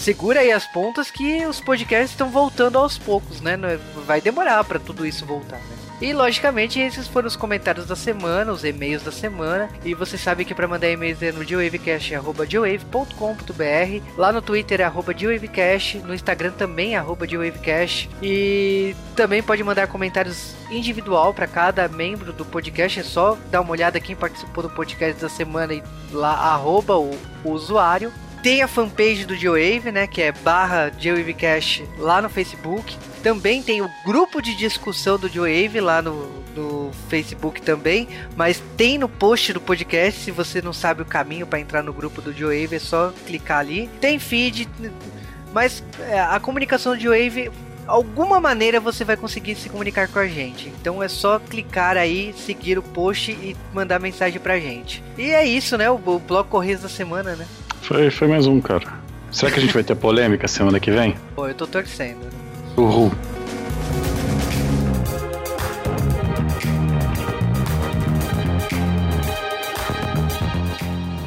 [0.00, 3.56] segura aí as pontas que os podcasts estão voltando aos poucos, né?
[3.56, 3.68] Não-
[4.06, 5.76] Vai demorar pra tudo isso voltar, né?
[6.00, 9.68] E logicamente esses foram os comentários da semana, os e-mails da semana.
[9.84, 15.12] E você sabe que para mandar e-mails é no geowavecast@geowave.com.br, lá no Twitter é arroba
[15.16, 21.86] geowavecast, no Instagram também é arroba geowavecast e também pode mandar comentários individual para cada
[21.88, 23.00] membro do podcast.
[23.00, 25.82] É só dar uma olhada quem participou do podcast da semana e
[26.12, 27.10] lá arroba o,
[27.44, 28.10] o usuário.
[28.42, 30.06] Tem a fanpage do GeoWave, né?
[30.06, 32.96] Que é barra GeoWaveCast lá no Facebook.
[33.22, 38.08] Também tem o grupo de discussão do GeoWave lá no, no Facebook também.
[38.36, 40.20] Mas tem no post do podcast.
[40.20, 43.58] Se você não sabe o caminho para entrar no grupo do GeoWave, é só clicar
[43.58, 43.90] ali.
[44.00, 44.68] Tem feed.
[45.52, 47.50] Mas é, a comunicação do GeoWave
[47.90, 50.68] alguma maneira você vai conseguir se comunicar com a gente.
[50.80, 55.02] Então é só clicar aí, seguir o post e mandar mensagem pra gente.
[55.18, 55.90] E é isso, né?
[55.90, 57.46] O, o bloco Correios da semana, né?
[57.82, 58.86] Foi, foi mais um, cara.
[59.30, 61.16] Será que a gente vai ter polêmica semana que vem?
[61.34, 62.28] Pô, eu tô torcendo.
[62.76, 63.12] Uhul.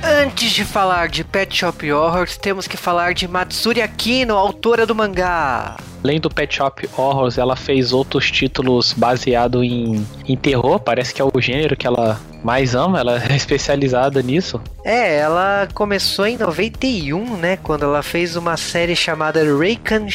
[0.03, 4.93] Antes de falar de Pet Shop Horrors, temos que falar de Matsuri Akino, autora do
[4.93, 5.77] mangá.
[6.03, 10.79] Além do Pet Shop Horrors, ela fez outros títulos baseados em, em terror.
[10.79, 12.99] Parece que é o gênero que ela mais ama.
[12.99, 14.61] Ela é especializada nisso.
[14.83, 17.57] É, ela começou em 91, né?
[17.57, 20.07] Quando ela fez uma série chamada Reikan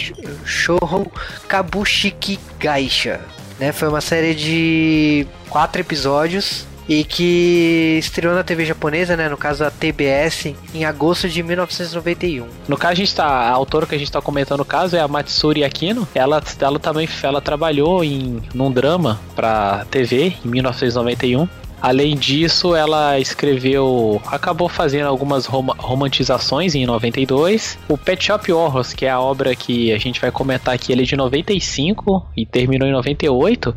[0.44, 1.10] Shouhou
[1.48, 3.20] Kabushiki Gaisha.
[3.58, 3.72] Né?
[3.72, 9.28] Foi uma série de quatro episódios e que estreou na TV japonesa, né?
[9.28, 12.46] No caso a TBS, em agosto de 1991.
[12.66, 13.26] No caso, a gente tá.
[13.26, 16.08] A autora que a gente tá comentando o caso é a Matsuri Akino.
[16.14, 21.48] Ela, ela também ela trabalhou em num drama pra TV em 1991.
[21.80, 27.78] Além disso, ela escreveu, acabou fazendo algumas rom romantizações em 92.
[27.88, 31.02] O Pet Shop Horrors, que é a obra que a gente vai comentar aqui, ele
[31.02, 33.74] é de 95 e terminou em 98.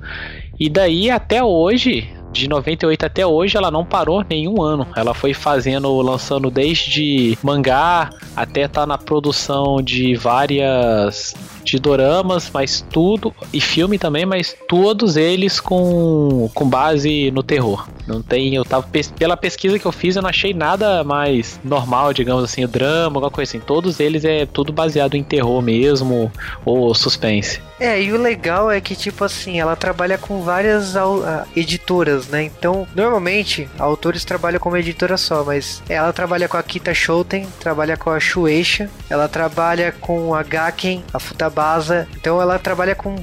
[0.60, 4.88] E daí até hoje, de 98 até hoje, ela não parou nenhum ano.
[4.96, 12.50] Ela foi fazendo, lançando desde mangá até estar tá na produção de várias de doramas,
[12.54, 17.88] mas tudo e filme também, mas todos eles com, com base no terror.
[18.08, 22.14] Não tem, eu tava pela pesquisa que eu fiz, eu não achei nada mais normal,
[22.14, 23.60] digamos assim, drama, alguma coisa assim.
[23.60, 26.32] Todos eles é tudo baseado em terror mesmo
[26.66, 27.60] ou suspense.
[27.80, 32.44] É, e o legal é que tipo assim, ela trabalha com várias uh, editoras, né?
[32.44, 37.98] Então, normalmente autores trabalham como editora só, mas ela trabalha com a Kita Shoten, trabalha
[37.98, 41.20] com a Shueisha, ela trabalha com a Gaken, a
[41.52, 42.08] Futabasa.
[42.16, 43.16] Então, ela trabalha com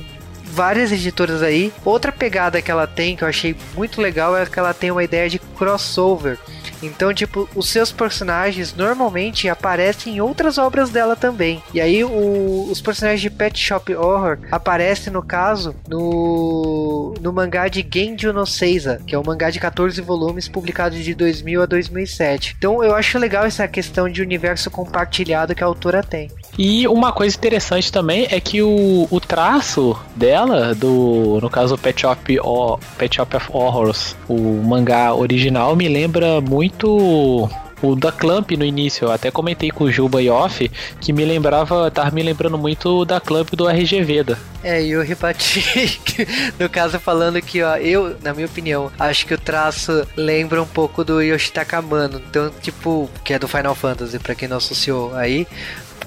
[0.44, 1.72] várias editoras aí.
[1.84, 5.02] Outra pegada que ela tem que eu achei muito legal é que ela tem uma
[5.02, 6.38] ideia de crossover.
[6.82, 11.62] Então, tipo, os seus personagens normalmente aparecem em outras obras dela também.
[11.74, 17.66] E aí, o, os personagens de Pet Shop Horror aparecem, no caso, no, no mangá
[17.66, 21.66] de Genjo no Seiza, que é um mangá de 14 volumes publicado de 2000 a
[21.66, 22.54] 2007.
[22.56, 26.30] Então, eu acho legal essa questão de universo compartilhado que a autora tem.
[26.58, 32.00] E uma coisa interessante também é que o, o traço dela, do no caso Pet
[32.00, 37.48] Shop, o, Pet Shop of Horrors, o mangá original, me lembra muito
[37.82, 39.06] o da Clamp no início.
[39.06, 40.68] Eu até comentei com o Juba e Off
[41.00, 44.38] que me lembrava, tava me lembrando muito da Clamp do RG Veda.
[44.62, 46.00] É, e eu rebati,
[46.58, 50.66] no caso, falando que, ó, eu, na minha opinião, acho que o traço lembra um
[50.66, 52.20] pouco do Yoshitaka Mano.
[52.28, 55.46] Então, tipo, que é do Final Fantasy, pra quem não associou aí.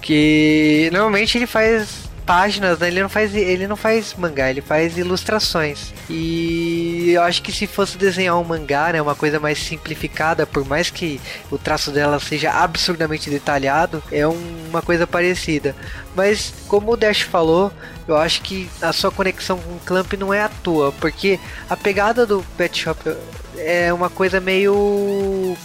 [0.02, 2.88] Porque normalmente ele faz páginas, né?
[2.88, 5.94] Ele não faz, ele não faz mangá, ele faz ilustrações.
[6.10, 10.66] E eu acho que se fosse desenhar um mangá, né, uma coisa mais simplificada, por
[10.66, 15.76] mais que o traço dela seja absurdamente detalhado, é um, uma coisa parecida.
[16.16, 17.72] Mas como o Dash falou,
[18.08, 21.78] eu acho que a sua conexão com o Clamp não é à toa, porque a
[21.78, 23.00] pegada do Pet Shop
[23.65, 25.56] é uma coisa meio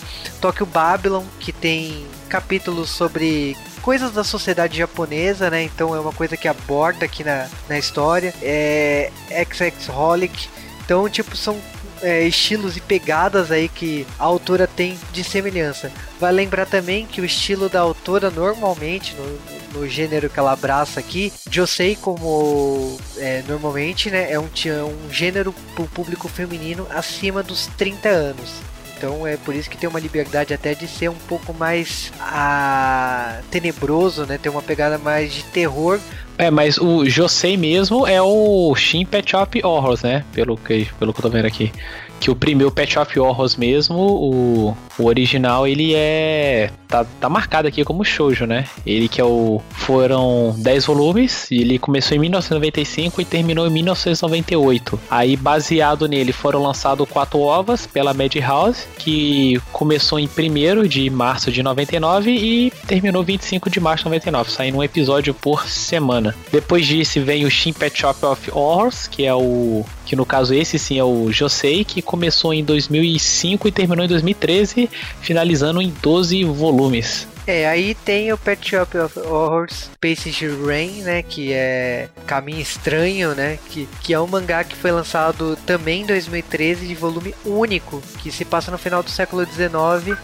[0.41, 5.63] Tokyo Babylon, que tem capítulos sobre coisas da sociedade japonesa, né?
[5.63, 8.35] Então é uma coisa que aborda aqui na, na história.
[8.43, 10.49] É XX Holic.
[10.85, 11.61] Então, tipo, são
[12.03, 15.91] é, estilos e pegadas aí que a autora tem de semelhança.
[16.21, 21.01] Vai lembrar também que o estilo da autora normalmente no, no gênero que ela abraça
[21.01, 27.43] aqui, Josei como é, normalmente, né, é um, um gênero para o público feminino acima
[27.43, 28.51] dos 30 anos.
[28.97, 33.41] Então é por isso que tem uma liberdade até de ser um pouco mais ah,
[33.51, 34.39] tenebroso, né?
[34.39, 36.01] Ter uma pegada mais de terror.
[36.39, 40.25] É, mas o Josei mesmo é o Shin Pet Shop Horrors, né?
[40.33, 41.73] Pelo que, pelo que eu tô vendo aqui
[42.19, 46.71] que o primeiro Pet Shop Horrors mesmo, o, o original, ele é.
[46.89, 48.65] Tá, tá marcado aqui como shoujo, né?
[48.87, 49.61] Ele que é o.
[49.71, 54.99] Foram 10 volumes, e ele começou em 1995 e terminou em 1998.
[55.11, 61.51] Aí, baseado nele, foram lançados quatro ovas pela Madhouse, que começou em 1 de março
[61.51, 66.26] de 99 e terminou 25 de março de 99, saindo um episódio por semana.
[66.51, 70.55] Depois disso vem o Shin Pet Shop of Horrors, que é o que no caso
[70.55, 74.89] esse sim é o Josei, que começou em 2005 e terminou em 2013,
[75.21, 77.27] finalizando em 12 volumes.
[77.47, 83.37] É, aí tem o Pet Shop of Horrors Passage Rain, né, que é Caminho Estranho,
[83.37, 88.03] né, que, que é um mangá que foi lançado também em 2013 de volume único,
[88.21, 90.19] que se passa no final do século XIX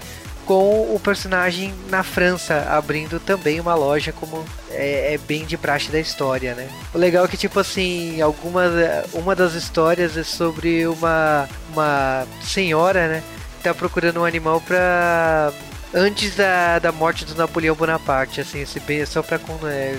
[0.46, 5.90] com o personagem na França, abrindo também uma loja como é, é, bem de praxe
[5.90, 6.68] da história, né?
[6.92, 8.64] O legal é que, tipo assim, alguma,
[9.12, 13.22] uma das histórias é sobre uma, uma senhora, né?
[13.58, 15.52] Que tá procurando um animal pra...
[15.94, 19.98] Antes da, da morte do Napoleão Bonaparte, assim, esse bem, só pra é,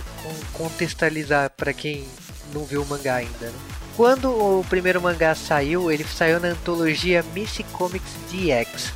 [0.52, 2.08] contextualizar para quem
[2.52, 3.54] não viu o mangá ainda, né?
[3.96, 8.92] Quando o primeiro mangá saiu, ele saiu na antologia Missy Comics DX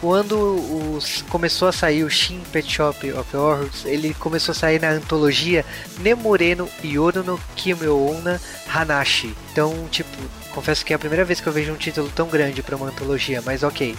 [0.00, 4.80] quando os, começou a sair o Shin Pet Shop of Horrors, ele começou a sair
[4.80, 5.64] na antologia
[5.98, 8.40] Nemureno Yoru no Kimeona
[8.72, 9.34] Hanashi.
[9.52, 10.10] Então, tipo,
[10.52, 12.88] confesso que é a primeira vez que eu vejo um título tão grande para uma
[12.88, 13.96] antologia, mas ok.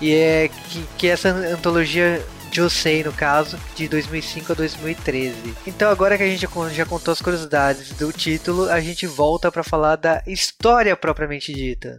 [0.00, 5.54] E é que, que essa antologia Josei, no caso, de 2005 a 2013.
[5.66, 9.62] Então, agora que a gente já contou as curiosidades do título, a gente volta para
[9.62, 11.96] falar da história propriamente dita.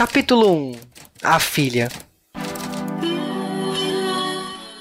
[0.00, 0.72] Capítulo 1
[1.22, 1.90] A Filha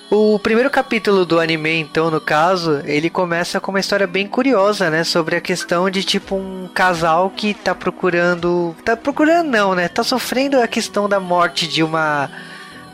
[0.09, 4.89] O primeiro capítulo do anime, então, no caso, ele começa com uma história bem curiosa,
[4.89, 5.03] né?
[5.03, 8.73] Sobre a questão de, tipo, um casal que tá procurando.
[8.85, 9.89] Tá procurando, não, né?
[9.89, 12.31] Tá sofrendo a questão da morte de uma.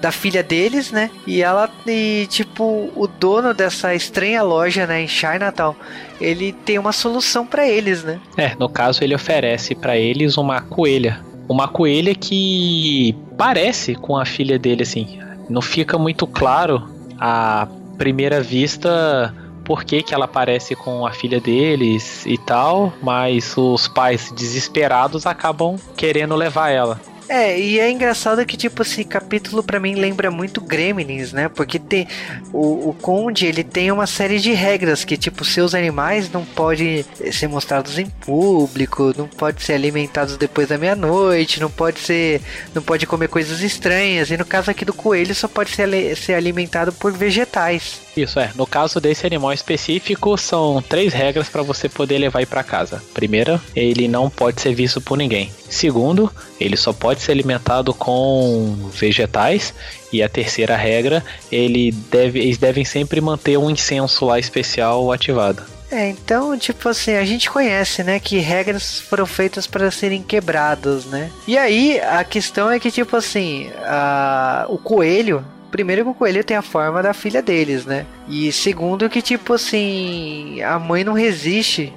[0.01, 1.11] Da filha deles, né?
[1.27, 5.75] E ela, e, tipo, o dono dessa estranha loja, né, em Chinatown,
[6.19, 8.19] ele tem uma solução para eles, né?
[8.35, 11.23] É, no caso, ele oferece para eles uma coelha.
[11.47, 15.19] Uma coelha que parece com a filha dele, assim.
[15.49, 21.39] Não fica muito claro à primeira vista por que, que ela aparece com a filha
[21.39, 27.01] deles e tal, mas os pais desesperados acabam querendo levar ela.
[27.27, 31.49] É, e é engraçado que, tipo, esse capítulo para mim lembra muito Gremlins, né?
[31.49, 32.07] Porque tem
[32.53, 37.03] o, o Conde, ele tem uma série de regras que, tipo, seus animais não podem
[37.31, 42.41] ser mostrados em público, não pode ser alimentados depois da meia-noite, não pode ser,
[42.73, 44.29] não pode comer coisas estranhas.
[44.29, 48.01] E no caso aqui do coelho, só pode ser, ser alimentado por vegetais.
[48.15, 48.51] Isso é.
[48.55, 53.03] No caso desse animal específico, são três regras para você poder levar para casa.
[53.13, 55.51] Primeira, ele não pode ser visto por ninguém.
[55.69, 59.73] Segundo, ele só pode ser alimentado com vegetais.
[60.11, 65.63] E a terceira regra, ele deve, eles devem sempre manter um incenso lá especial ativado.
[65.91, 71.05] É, então, tipo assim, a gente conhece, né, que regras foram feitas para serem quebradas,
[71.05, 71.31] né?
[71.47, 76.41] E aí, a questão é que, tipo assim, a, o coelho, Primeiro que o coelho
[76.41, 78.05] tem a forma da filha deles, né?
[78.29, 81.91] E segundo que, tipo assim, a mãe não resiste.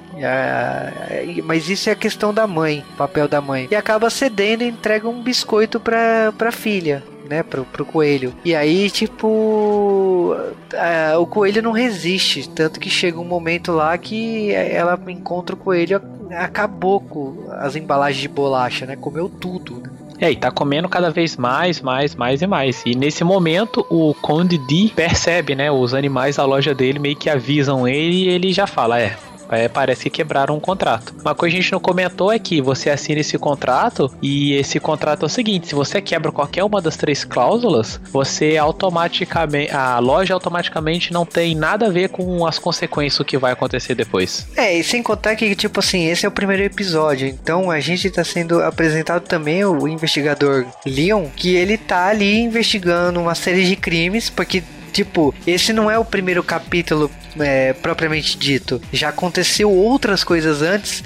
[1.45, 3.69] mas isso é a questão da mãe, papel da mãe.
[3.71, 8.35] E acaba cedendo e entrega um biscoito pra, pra filha né, pro, pro coelho.
[8.45, 10.35] E aí, tipo,
[11.21, 16.03] o coelho não resiste, tanto que chega um momento lá que ela encontra o coelho,
[16.33, 19.81] acabou com as embalagens de bolacha, né, comeu tudo.
[19.81, 19.91] Né?
[20.21, 22.83] É, e tá comendo cada vez mais, mais, mais e mais.
[22.85, 25.71] E nesse momento, o Conde D percebe, né?
[25.71, 29.17] Os animais da loja dele meio que avisam ele e ele já fala: é,
[29.51, 31.15] é, parece que quebraram um contrato.
[31.21, 34.81] Uma coisa que a gente não comentou é que você assina esse contrato e esse
[34.81, 39.71] contrato é o seguinte: se você quebra qualquer uma das três cláusulas, você automaticamente.
[39.73, 44.47] A loja automaticamente não tem nada a ver com as consequências que vai acontecer depois.
[44.57, 47.27] É, e sem contar que, tipo assim, esse é o primeiro episódio.
[47.27, 53.21] Então a gente tá sendo apresentado também o investigador Leon, que ele tá ali investigando
[53.21, 58.81] uma série de crimes, porque Tipo, esse não é o primeiro capítulo é, propriamente dito.
[58.93, 61.05] Já aconteceu outras coisas antes,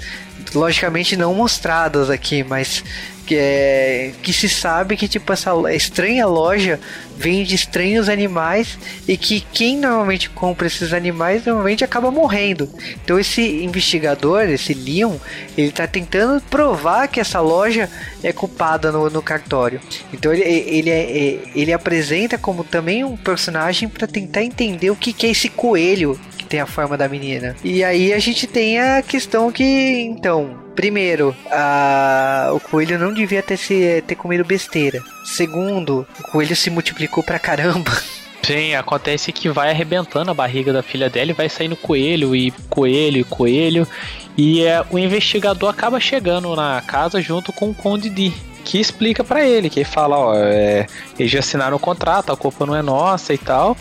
[0.53, 2.83] logicamente não mostradas aqui, mas
[3.25, 6.79] que, é, que se sabe que tipo essa estranha loja
[7.17, 8.77] vende estranhos animais
[9.07, 12.69] e que quem normalmente compra esses animais normalmente acaba morrendo.
[13.03, 15.15] Então esse investigador, esse Leon,
[15.57, 17.89] ele está tentando provar que essa loja
[18.21, 19.79] é culpada no, no cartório.
[20.11, 24.95] Então ele, ele, é, é, ele apresenta como também um personagem para tentar entender o
[24.95, 26.19] que, que é esse coelho
[26.53, 27.55] tem a forma da menina.
[27.63, 32.49] E aí a gente tem a questão que, então, Primeiro, a...
[32.51, 34.03] o coelho não devia ter, se...
[34.07, 35.01] ter comido besteira.
[35.23, 37.91] Segundo, o coelho se multiplicou pra caramba.
[38.43, 42.51] Sim, acontece que vai arrebentando a barriga da filha dela e vai saindo coelho e
[42.69, 43.87] coelho e coelho.
[44.35, 48.31] E é, o investigador acaba chegando na casa junto com o Conde D.
[48.65, 50.87] Que explica para ele, que ele fala, ó, é,
[51.17, 53.77] eles já assinaram o contrato, a culpa não é nossa e tal,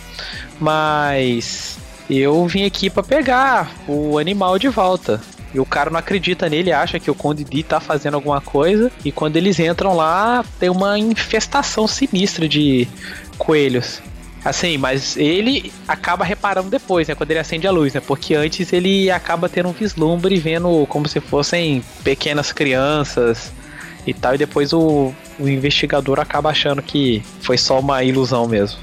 [0.61, 1.82] mas
[2.18, 5.20] eu vim aqui para pegar o animal de volta.
[5.55, 8.90] E o cara não acredita nele, acha que o Conde D tá fazendo alguma coisa.
[9.05, 12.88] E quando eles entram lá, tem uma infestação sinistra de
[13.37, 14.01] coelhos.
[14.44, 17.14] Assim, mas ele acaba reparando depois, né?
[17.14, 18.01] Quando ele acende a luz, né?
[18.01, 23.53] Porque antes ele acaba tendo um vislumbre vendo como se fossem pequenas crianças
[24.07, 24.35] e tal.
[24.35, 28.81] E depois o, o investigador acaba achando que foi só uma ilusão mesmo.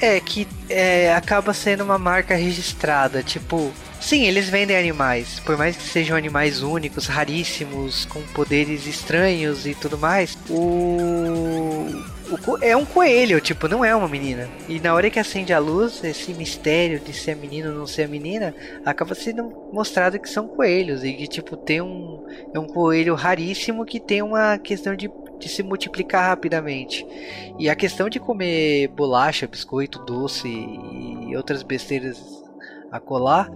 [0.00, 3.22] É, que é, acaba sendo uma marca registrada.
[3.22, 5.40] Tipo, Sim, eles vendem animais.
[5.40, 11.86] Por mais que sejam animais únicos, raríssimos, com poderes estranhos e tudo mais, o...
[12.62, 14.48] é um coelho, tipo, não é uma menina.
[14.68, 18.08] E na hora que acende a luz, esse mistério de ser menino ou não ser
[18.08, 21.02] menina, acaba sendo mostrado que são coelhos.
[21.02, 22.24] E que, tipo, tem um.
[22.54, 27.06] É um coelho raríssimo que tem uma questão de de se multiplicar rapidamente.
[27.58, 32.20] E a questão de comer bolacha, biscoito, doce e outras besteiras
[32.90, 33.50] a colar,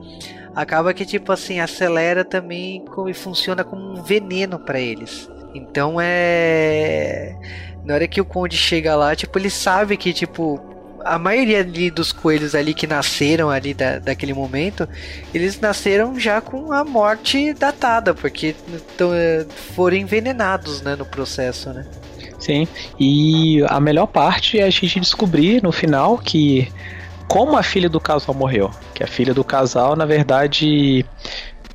[0.55, 5.31] acaba que tipo assim acelera também e funciona como um veneno para eles.
[5.55, 7.37] Então é
[7.85, 10.72] na hora que o conde chega lá, tipo ele sabe que tipo
[11.05, 14.89] a maioria ali dos coelhos ali que nasceram ali da, daquele momento,
[15.33, 18.55] eles nasceram já com a morte datada, porque
[19.01, 21.87] é, foram envenenados, né, no processo, né?
[22.39, 22.67] Sim,
[22.99, 26.73] e a melhor parte é a gente descobrir no final que
[27.29, 28.71] como a filha do casal morreu.
[28.95, 31.07] Que a filha do casal, na verdade,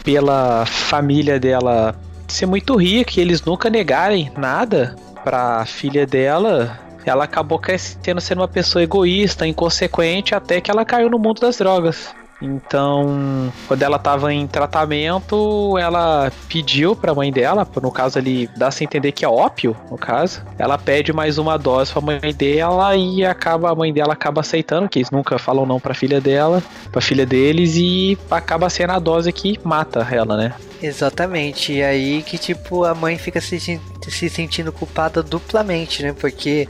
[0.03, 1.95] pela família dela
[2.27, 6.77] ser muito rica e eles nunca negarem nada pra filha dela,
[7.09, 11.57] ela acabou crescendo sendo uma pessoa egoísta, inconsequente, até que ela caiu no mundo das
[11.57, 12.13] drogas.
[12.41, 18.47] Então, quando ela estava em tratamento, ela pediu para a mãe dela, no caso ali,
[18.55, 20.43] dá-se entender que é ópio, no caso.
[20.57, 24.41] Ela pede mais uma dose para a mãe dela e acaba a mãe dela acaba
[24.41, 26.61] aceitando, que eles nunca falam não para a filha dela,
[26.91, 30.53] para a filha deles e acaba sendo a dose que mata ela, né?
[30.81, 31.73] Exatamente.
[31.73, 36.13] E aí que tipo a mãe fica se, se sentindo culpada duplamente, né?
[36.13, 36.67] Porque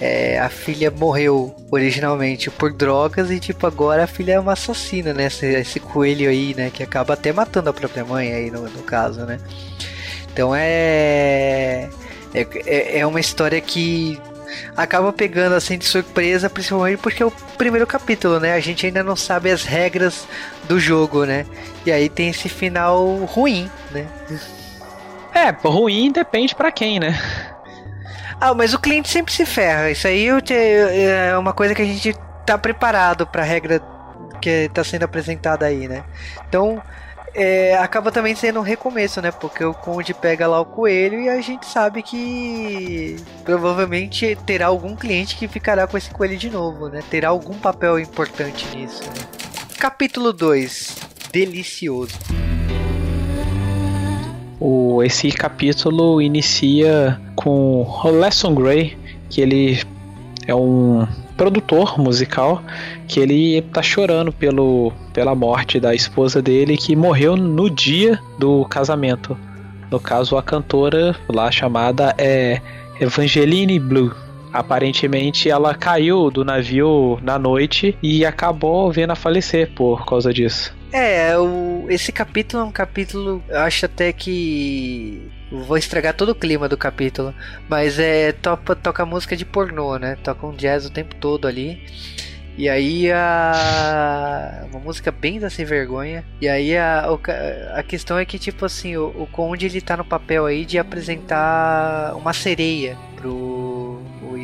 [0.00, 5.12] é, a filha morreu originalmente por drogas e tipo agora a filha é uma assassina,
[5.12, 5.26] né?
[5.26, 6.70] Esse, esse coelho aí, né?
[6.70, 9.38] Que acaba até matando a própria mãe aí no, no caso, né?
[10.32, 11.88] Então é,
[12.34, 14.20] é é, é uma história que
[14.76, 18.54] acaba pegando assim de surpresa, principalmente porque é o primeiro capítulo, né?
[18.54, 20.26] A gente ainda não sabe as regras
[20.68, 21.46] do jogo, né?
[21.86, 24.06] E aí tem esse final ruim, né?
[25.34, 27.18] É, ruim depende para quem, né?
[28.44, 29.88] Ah, mas o cliente sempre se ferra.
[29.88, 32.12] Isso aí é uma coisa que a gente
[32.44, 33.80] tá preparado para a regra
[34.40, 36.02] que está sendo apresentada aí, né?
[36.48, 36.82] Então,
[37.32, 39.30] é, acaba também sendo um recomeço, né?
[39.30, 43.14] Porque o Conde pega lá o coelho e a gente sabe que
[43.44, 47.00] provavelmente terá algum cliente que ficará com esse coelho de novo, né?
[47.08, 49.04] Terá algum papel importante nisso.
[49.04, 49.24] Né?
[49.78, 50.96] Capítulo 2
[51.30, 52.18] Delicioso.
[54.64, 58.96] O, esse capítulo inicia com o Lesson Gray,
[59.28, 59.82] que ele
[60.46, 61.04] é um
[61.36, 62.62] produtor musical
[63.08, 68.64] que ele tá chorando pelo, pela morte da esposa dele que morreu no dia do
[68.66, 69.36] casamento.
[69.90, 72.60] No caso, a cantora lá chamada é
[73.00, 74.14] Evangeline Blue.
[74.52, 80.72] Aparentemente, ela caiu do navio na noite e acabou vendo a falecer por causa disso.
[80.92, 85.30] É, o, esse capítulo é um capítulo, eu acho até que.
[85.50, 87.34] Vou estragar todo o clima do capítulo,
[87.68, 90.16] mas é toca, toca música de pornô, né?
[90.22, 91.82] Toca um jazz o tempo todo ali.
[92.56, 94.66] E aí a.
[94.70, 96.24] Uma música bem da sem vergonha.
[96.40, 97.06] E aí a,
[97.74, 100.78] a questão é que, tipo assim, o, o Conde ele tá no papel aí de
[100.78, 103.61] apresentar uma sereia pro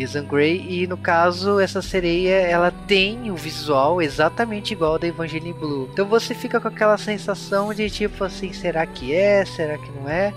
[0.02, 5.06] Ethan Grey e no caso essa sereia ela tem o visual exatamente igual ao da
[5.06, 5.88] Evangeline Blue.
[5.92, 9.44] Então você fica com aquela sensação de tipo assim, será que é?
[9.44, 10.32] Será que não é?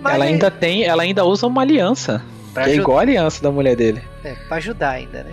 [0.00, 2.22] Mas ela ainda tem, ela ainda usa uma aliança.
[2.54, 4.02] Que é igual a aliança da mulher dele.
[4.24, 5.32] É, pra ajudar ainda, né?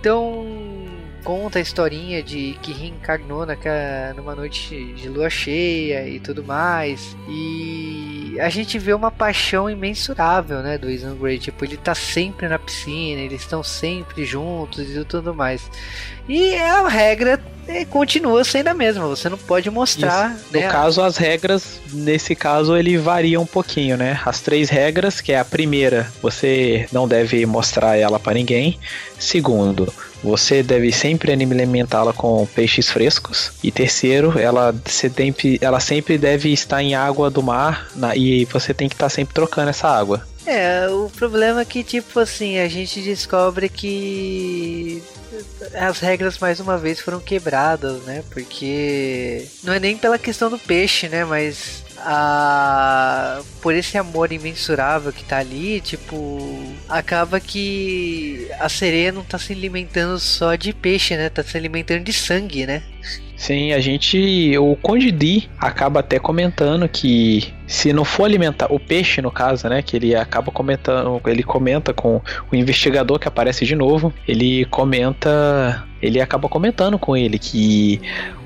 [0.00, 0.46] Então,
[1.28, 7.14] conta a historinha de que reencarnou naquela, numa noite de lua cheia e tudo mais.
[7.28, 11.38] E a gente vê uma paixão imensurável, né, do Ethan Gray.
[11.38, 15.70] Tipo, ele tá sempre na piscina, eles estão sempre juntos e tudo mais.
[16.26, 20.34] E a regra é, continua sendo a mesma, você não pode mostrar.
[20.34, 20.46] Isso.
[20.50, 24.18] No né, caso, as regras, nesse caso, ele varia um pouquinho, né?
[24.24, 28.78] As três regras, que é a primeira, você não deve mostrar ela para ninguém.
[29.18, 29.92] Segundo,
[30.22, 33.52] você deve sempre alimentá-la com peixes frescos.
[33.62, 38.74] E terceiro, ela, sempre, ela sempre deve estar em água do mar na, e você
[38.74, 40.26] tem que estar sempre trocando essa água.
[40.46, 45.02] É, o problema é que, tipo assim, a gente descobre que
[45.74, 48.24] as regras mais uma vez foram quebradas, né?
[48.30, 51.24] Porque não é nem pela questão do peixe, né?
[51.24, 59.24] Mas a por esse amor imensurável que tá ali, tipo, acaba que a sereia não
[59.24, 61.28] tá se alimentando só de peixe, né?
[61.28, 62.82] Tá se alimentando de sangue, né?
[63.38, 64.58] Sim, a gente.
[64.58, 68.66] O Conde D acaba até comentando que se não for alimentar.
[68.68, 69.80] O peixe, no caso, né?
[69.80, 71.20] Que ele acaba comentando.
[71.24, 72.20] Ele comenta com
[72.50, 74.12] o investigador que aparece de novo.
[74.26, 75.86] Ele comenta.
[76.02, 78.00] Ele acaba comentando com ele que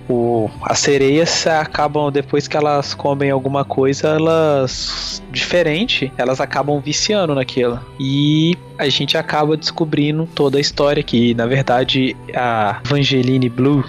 [0.09, 5.23] o, as sereias acabam, depois que elas comem alguma coisa, elas.
[5.31, 7.81] diferente, elas acabam viciando naquilo.
[7.99, 13.85] E a gente acaba descobrindo toda a história que, na verdade, a Evangeline Blue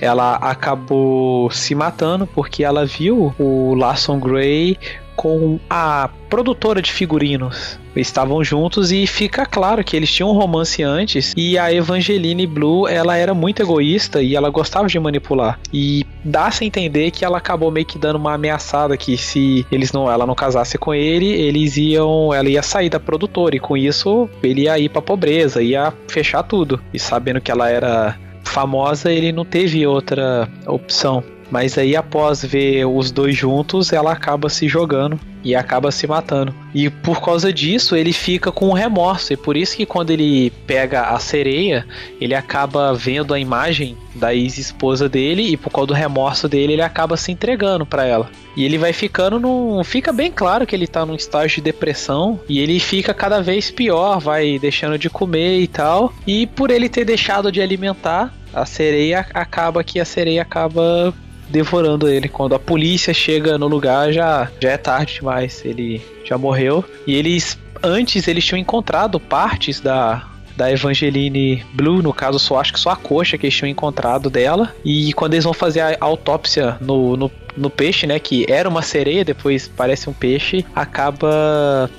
[0.00, 4.78] ela acabou se matando porque ela viu o Larson Gray
[5.14, 7.78] com a produtora de figurinos.
[7.94, 12.86] Estavam juntos e fica claro que eles tinham um romance antes e a Evangeline Blue,
[12.86, 15.58] ela era muito egoísta e ela gostava de manipular.
[15.72, 19.92] E dá-se a entender que ela acabou meio que dando uma ameaçada que se eles
[19.92, 23.76] não ela não casasse com ele, eles iam, ela ia sair da produtora e com
[23.76, 26.80] isso ele ia ir para pobreza, ia fechar tudo.
[26.92, 31.22] E sabendo que ela era famosa, ele não teve outra opção.
[31.50, 36.54] Mas aí, após ver os dois juntos, ela acaba se jogando e acaba se matando.
[36.74, 39.32] E por causa disso, ele fica com remorso.
[39.32, 41.86] E por isso que quando ele pega a sereia,
[42.20, 46.82] ele acaba vendo a imagem da ex-esposa dele e por causa do remorso dele, ele
[46.82, 48.30] acaba se entregando para ela.
[48.56, 49.82] E ele vai ficando num.
[49.84, 52.40] Fica bem claro que ele tá num estágio de depressão.
[52.48, 56.12] E ele fica cada vez pior, vai deixando de comer e tal.
[56.26, 61.14] E por ele ter deixado de alimentar, a sereia acaba que a sereia acaba
[61.50, 62.28] devorando ele.
[62.28, 65.62] Quando a polícia chega no lugar, já, já é tarde demais.
[65.64, 66.84] Ele já morreu.
[67.06, 67.58] E eles.
[67.82, 70.28] Antes eles tinham encontrado partes da,
[70.60, 74.28] da Evangeline Blue, no caso, só acho que só a coxa que eles tinham encontrado
[74.28, 74.74] dela.
[74.84, 78.82] E quando eles vão fazer a autópsia no, no, no peixe, né, que era uma
[78.82, 81.90] sereia, depois parece um peixe, acaba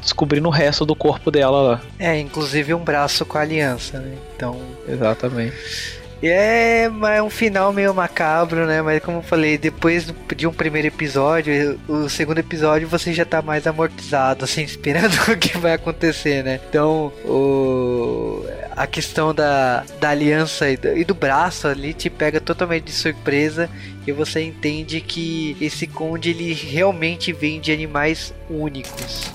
[0.00, 1.80] descobrindo o resto do corpo dela lá.
[1.98, 4.16] É, inclusive um braço com a aliança, né?
[4.34, 4.58] Então.
[4.88, 5.54] Exatamente.
[6.28, 8.82] É, é um final meio macabro, né?
[8.82, 10.06] Mas como eu falei, depois
[10.36, 15.36] de um primeiro episódio, o segundo episódio você já tá mais amortizado, assim, esperando o
[15.36, 16.60] que vai acontecer, né?
[16.68, 18.44] Então, o...
[18.76, 22.92] a questão da, da aliança e do, e do braço ali te pega totalmente de
[22.92, 23.68] surpresa
[24.06, 29.30] e você entende que esse conde ele realmente vem de animais únicos.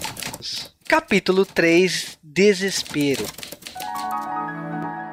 [0.88, 3.26] Capítulo 3 Desespero.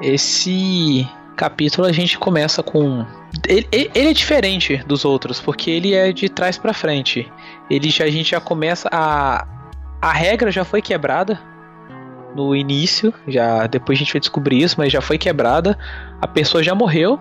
[0.01, 1.05] Esse
[1.39, 3.05] capítulo a gente começa com.
[3.47, 7.31] Ele, ele, é diferente dos outros, porque ele é de trás para frente.
[7.69, 9.47] Ele já, a gente já começa a.
[10.01, 11.39] A regra já foi quebrada
[12.35, 15.77] no início, já depois a gente vai descobrir isso, mas já foi quebrada.
[16.21, 17.17] A pessoa já morreu.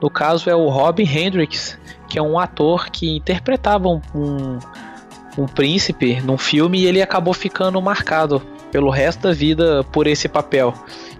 [0.00, 1.76] No caso é o Robin Hendricks,
[2.08, 4.58] que é um ator que interpretava um, um,
[5.38, 8.40] um príncipe num filme e ele acabou ficando marcado
[8.70, 10.74] pelo resto da vida por esse papel.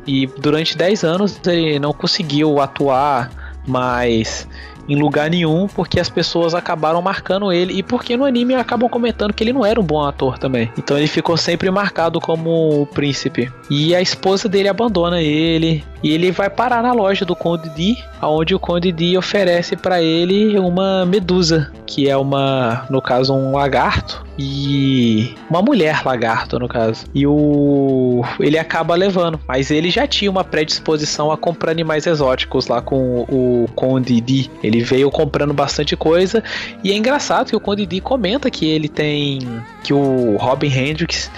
[0.07, 3.31] E durante 10 anos ele não conseguiu atuar
[3.67, 4.47] mais
[4.89, 9.33] em lugar nenhum, porque as pessoas acabaram marcando ele e porque no anime acabam comentando
[9.33, 10.71] que ele não era um bom ator também.
[10.79, 13.51] Então ele ficou sempre marcado como o príncipe.
[13.71, 17.97] E a esposa dele abandona ele e ele vai parar na loja do Conde D,
[18.23, 23.53] onde o Conde D oferece para ele uma medusa, que é uma, no caso, um
[23.53, 27.07] lagarto e uma mulher lagarto no caso.
[27.15, 32.69] E o ele acaba levando, mas ele já tinha uma predisposição a comprar animais exóticos
[32.69, 34.49] lá com o Conde D.
[34.63, 36.43] Ele veio comprando bastante coisa
[36.83, 39.39] e é engraçado que o Conde D comenta que ele tem
[39.83, 41.31] que o Robin Hendricks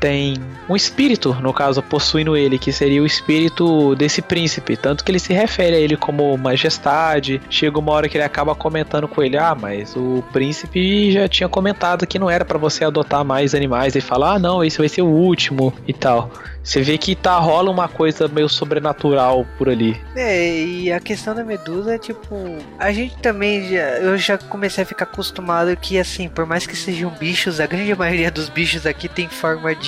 [0.00, 0.34] tem
[0.68, 4.76] um espírito, no caso, possuindo ele, que seria o espírito desse príncipe.
[4.76, 7.40] Tanto que ele se refere a ele como majestade.
[7.48, 11.48] Chega uma hora que ele acaba comentando com ele: Ah, mas o príncipe já tinha
[11.48, 13.94] comentado que não era para você adotar mais animais.
[13.94, 16.30] E fala: Ah, não, esse vai ser o último e tal.
[16.66, 19.96] Você vê que tá rola uma coisa meio sobrenatural por ali.
[20.16, 22.34] É, e a questão da medusa é tipo,
[22.76, 26.74] a gente também já, eu já comecei a ficar acostumado que assim, por mais que
[26.74, 29.85] sejam bichos, a grande maioria dos bichos aqui tem forma de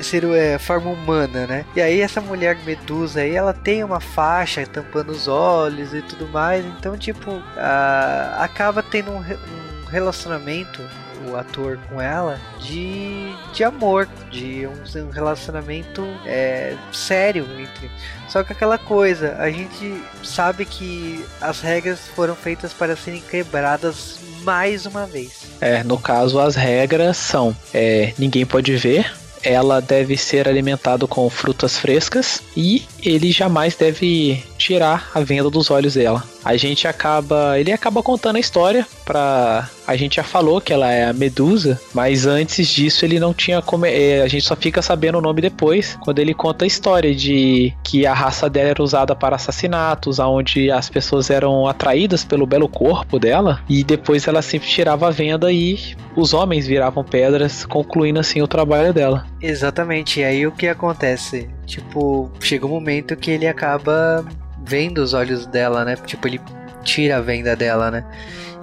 [0.00, 1.64] ser é, forma humana, né?
[1.74, 6.28] E aí essa mulher medusa aí, ela tem uma faixa tampando os olhos e tudo
[6.28, 10.80] mais, então tipo, a, acaba tendo um, um relacionamento
[11.26, 17.90] o ator com ela de, de amor, de um, um relacionamento é, sério entre.
[18.28, 24.18] Só que aquela coisa, a gente sabe que as regras foram feitas para serem quebradas
[24.42, 25.42] mais uma vez.
[25.60, 29.10] É, no caso as regras são: é, ninguém pode ver,
[29.42, 35.70] ela deve ser alimentada com frutas frescas e ele jamais deve tirar a venda dos
[35.70, 36.22] olhos dela.
[36.44, 40.92] A gente acaba, ele acaba contando a história para a gente já falou que ela
[40.92, 44.82] é a Medusa, mas antes disso ele não tinha como é, a gente só fica
[44.82, 48.82] sabendo o nome depois, quando ele conta a história de que a raça dela era
[48.82, 54.42] usada para assassinatos, aonde as pessoas eram atraídas pelo belo corpo dela e depois ela
[54.42, 55.78] sempre tirava a venda e
[56.14, 59.24] os homens viravam pedras, concluindo assim o trabalho dela.
[59.40, 60.20] Exatamente.
[60.20, 61.48] E aí o que acontece?
[61.64, 64.22] Tipo, chega um momento que ele acaba
[64.62, 65.96] vendo os olhos dela, né?
[66.04, 66.40] Tipo, ele
[66.82, 68.04] tira a venda dela, né?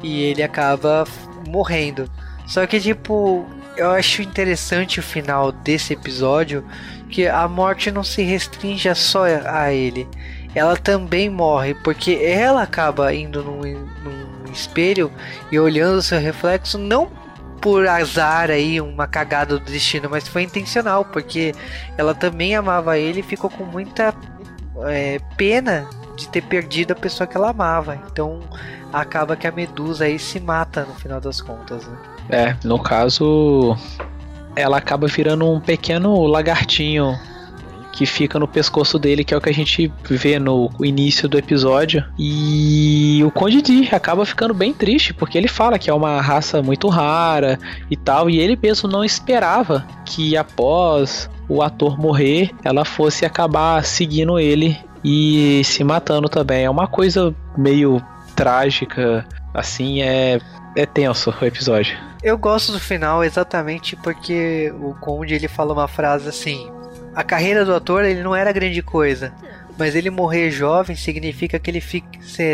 [0.06, 1.04] E ele acaba
[1.48, 2.08] morrendo.
[2.46, 3.44] Só que, tipo,
[3.76, 6.64] eu acho interessante o final desse episódio
[7.10, 10.08] que a morte não se restringe só a ele.
[10.54, 15.12] Ela também morre, porque ela acaba indo num, num espelho
[15.52, 17.10] e olhando seu reflexo, não
[17.60, 21.52] por azar aí, uma cagada do destino, mas foi intencional, porque
[21.98, 24.14] ela também amava ele e ficou com muita
[24.86, 28.00] é, pena de ter perdido a pessoa que ela amava.
[28.12, 28.40] Então
[28.92, 31.98] acaba que a Medusa aí se mata no final das contas, né?
[32.30, 33.78] É, no caso,
[34.56, 37.18] ela acaba virando um pequeno lagartinho
[37.96, 41.38] que fica no pescoço dele, que é o que a gente vê no início do
[41.38, 42.04] episódio.
[42.20, 46.62] E o Conde D acaba ficando bem triste, porque ele fala que é uma raça
[46.62, 47.58] muito rara
[47.90, 53.84] e tal, e ele mesmo não esperava que após o ator morrer, ela fosse acabar
[53.86, 56.66] seguindo ele e se matando também.
[56.66, 58.02] É uma coisa meio
[58.36, 60.40] trágica, assim, é,
[60.76, 61.96] é tenso o episódio.
[62.24, 66.72] Eu gosto do final exatamente porque o Conde ele fala uma frase assim:
[67.14, 69.32] a carreira do ator ele não era grande coisa,
[69.78, 72.08] mas ele morrer jovem significa que ele fica,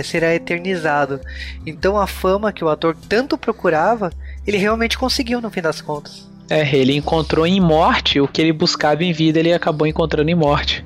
[0.04, 1.22] será eternizado.
[1.66, 4.12] Então a fama que o ator tanto procurava,
[4.46, 6.30] ele realmente conseguiu no fim das contas.
[6.50, 10.36] É, ele encontrou em morte o que ele buscava em vida, ele acabou encontrando em
[10.36, 10.86] morte.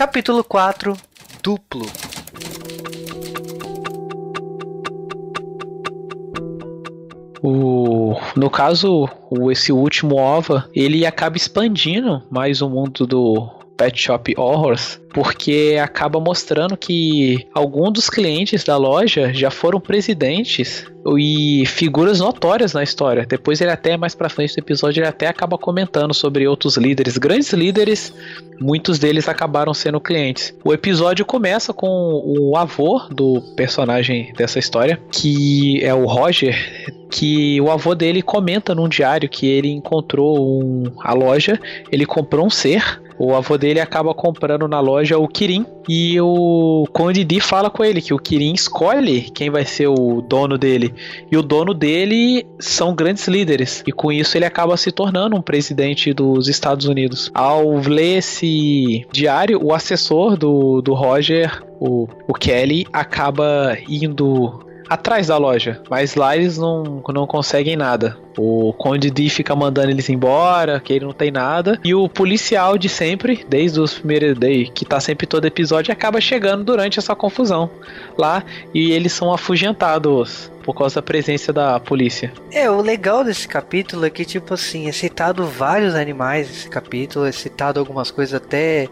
[0.00, 0.96] Capítulo 4
[1.42, 1.86] Duplo.
[7.42, 13.98] O, no caso, o, esse último OVA, ele acaba expandindo mais o mundo do Pet
[13.98, 20.84] Shop Horrors, porque acaba mostrando que alguns dos clientes da loja já foram presidentes
[21.16, 23.24] e figuras notórias na história.
[23.26, 27.16] Depois ele até mais para frente do episódio ele até acaba comentando sobre outros líderes,
[27.16, 28.12] grandes líderes,
[28.60, 30.54] muitos deles acabaram sendo clientes.
[30.62, 36.54] O episódio começa com o avô do personagem dessa história, que é o Roger,
[37.10, 41.58] que o avô dele comenta num diário que ele encontrou um, a loja,
[41.90, 46.86] ele comprou um ser o avô dele acaba comprando na loja o Kirin e o
[46.90, 50.94] Conde D fala com ele que o Kirin escolhe quem vai ser o dono dele.
[51.30, 53.84] E o dono dele são grandes líderes.
[53.86, 57.30] E com isso ele acaba se tornando um presidente dos Estados Unidos.
[57.34, 65.28] Ao ler esse diário, o assessor do, do Roger, o, o Kelly, acaba indo atrás
[65.28, 68.18] da loja, mas lá eles não, não conseguem nada.
[68.36, 71.78] O Conde D fica mandando eles embora, que ele não tem nada.
[71.84, 76.20] E o policial de sempre, desde os primeiros day, que tá sempre todo episódio, acaba
[76.20, 77.70] chegando durante essa confusão
[78.18, 78.42] lá
[78.74, 82.32] e eles são afugentados por causa da presença da polícia.
[82.52, 87.26] É, o legal desse capítulo é que, tipo assim, é citado vários animais nesse capítulo,
[87.26, 88.88] é citado algumas coisas até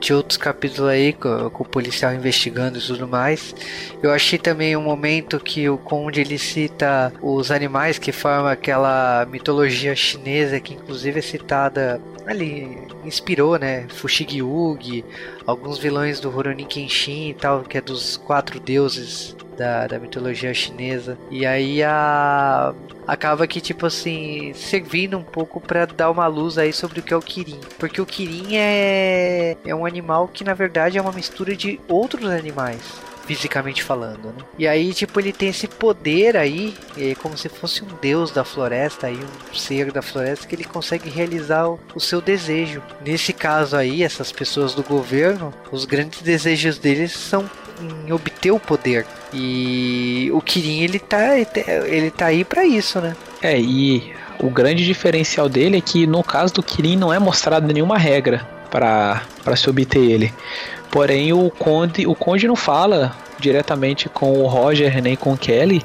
[0.00, 3.54] de outros capítulos aí com, com, o policial investigando e tudo mais.
[4.02, 9.26] Eu achei também um momento que o Conde ele cita os animais que formam aquela
[9.30, 15.04] mitologia chinesa que inclusive é citada ali inspirou, né, Fushigi-Ugi,
[15.46, 20.52] alguns vilões do Rurouni Kenshin e tal, que é dos quatro deuses da, da mitologia
[20.52, 21.18] chinesa.
[21.30, 22.74] E aí a
[23.06, 27.12] acaba que tipo assim servindo um pouco para dar uma luz aí sobre o que
[27.12, 31.12] é o Kirin, porque o Kirin é é um animal que na verdade é uma
[31.12, 32.80] mistura de outros animais
[33.26, 34.44] fisicamente falando, né?
[34.58, 38.44] E aí, tipo, ele tem esse poder aí, é como se fosse um deus da
[38.44, 42.82] floresta, aí um ser da floresta que ele consegue realizar o, o seu desejo.
[43.04, 47.48] Nesse caso aí, essas pessoas do governo, os grandes desejos deles são
[47.80, 49.06] em obter o poder.
[49.32, 53.16] E o Kirin ele tá, ele tá aí para isso, né?
[53.42, 57.66] É, e o grande diferencial dele é que no caso do Kirin não é mostrado
[57.72, 60.32] nenhuma regra para se obter ele.
[60.94, 65.82] Porém, o Conde, o Conde não fala diretamente com o Roger nem com o Kelly,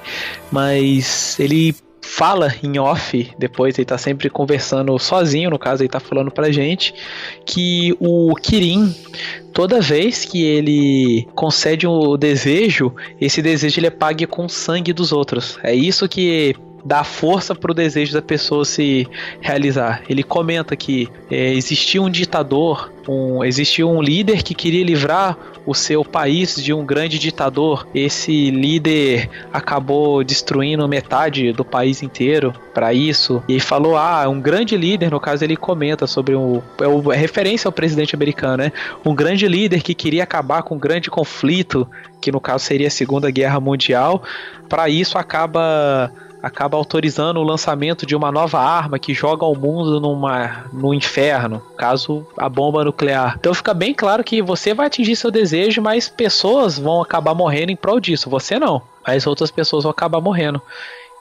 [0.52, 6.00] mas ele fala em off, depois ele tá sempre conversando sozinho, no caso ele tá
[6.00, 6.94] falando pra gente,
[7.44, 8.96] que o Kirin,
[9.52, 14.50] toda vez que ele concede o um desejo, esse desejo ele é pago com o
[14.50, 15.58] sangue dos outros.
[15.64, 19.08] É isso que dá força para o desejo da pessoa se
[19.42, 20.02] realizar.
[20.10, 25.74] Ele comenta que é, existia um ditador, um, existia um líder que queria livrar o
[25.74, 27.88] seu país de um grande ditador.
[27.94, 33.44] Esse líder acabou destruindo metade do país inteiro para isso.
[33.48, 37.68] E falou: ah, um grande líder, no caso ele comenta sobre é, o, é referência
[37.68, 38.72] ao presidente americano, né?
[39.06, 41.88] Um grande líder que queria acabar com um grande conflito,
[42.22, 44.24] que no caso seria a Segunda Guerra Mundial.
[44.68, 46.12] Para isso acaba
[46.42, 51.62] acaba autorizando o lançamento de uma nova arma que joga o mundo numa, no inferno,
[51.78, 53.36] caso a bomba nuclear.
[53.40, 57.72] Então fica bem claro que você vai atingir seu desejo, mas pessoas vão acabar morrendo
[57.72, 58.30] em prol disso.
[58.30, 60.62] Você não, mas outras pessoas vão acabar morrendo.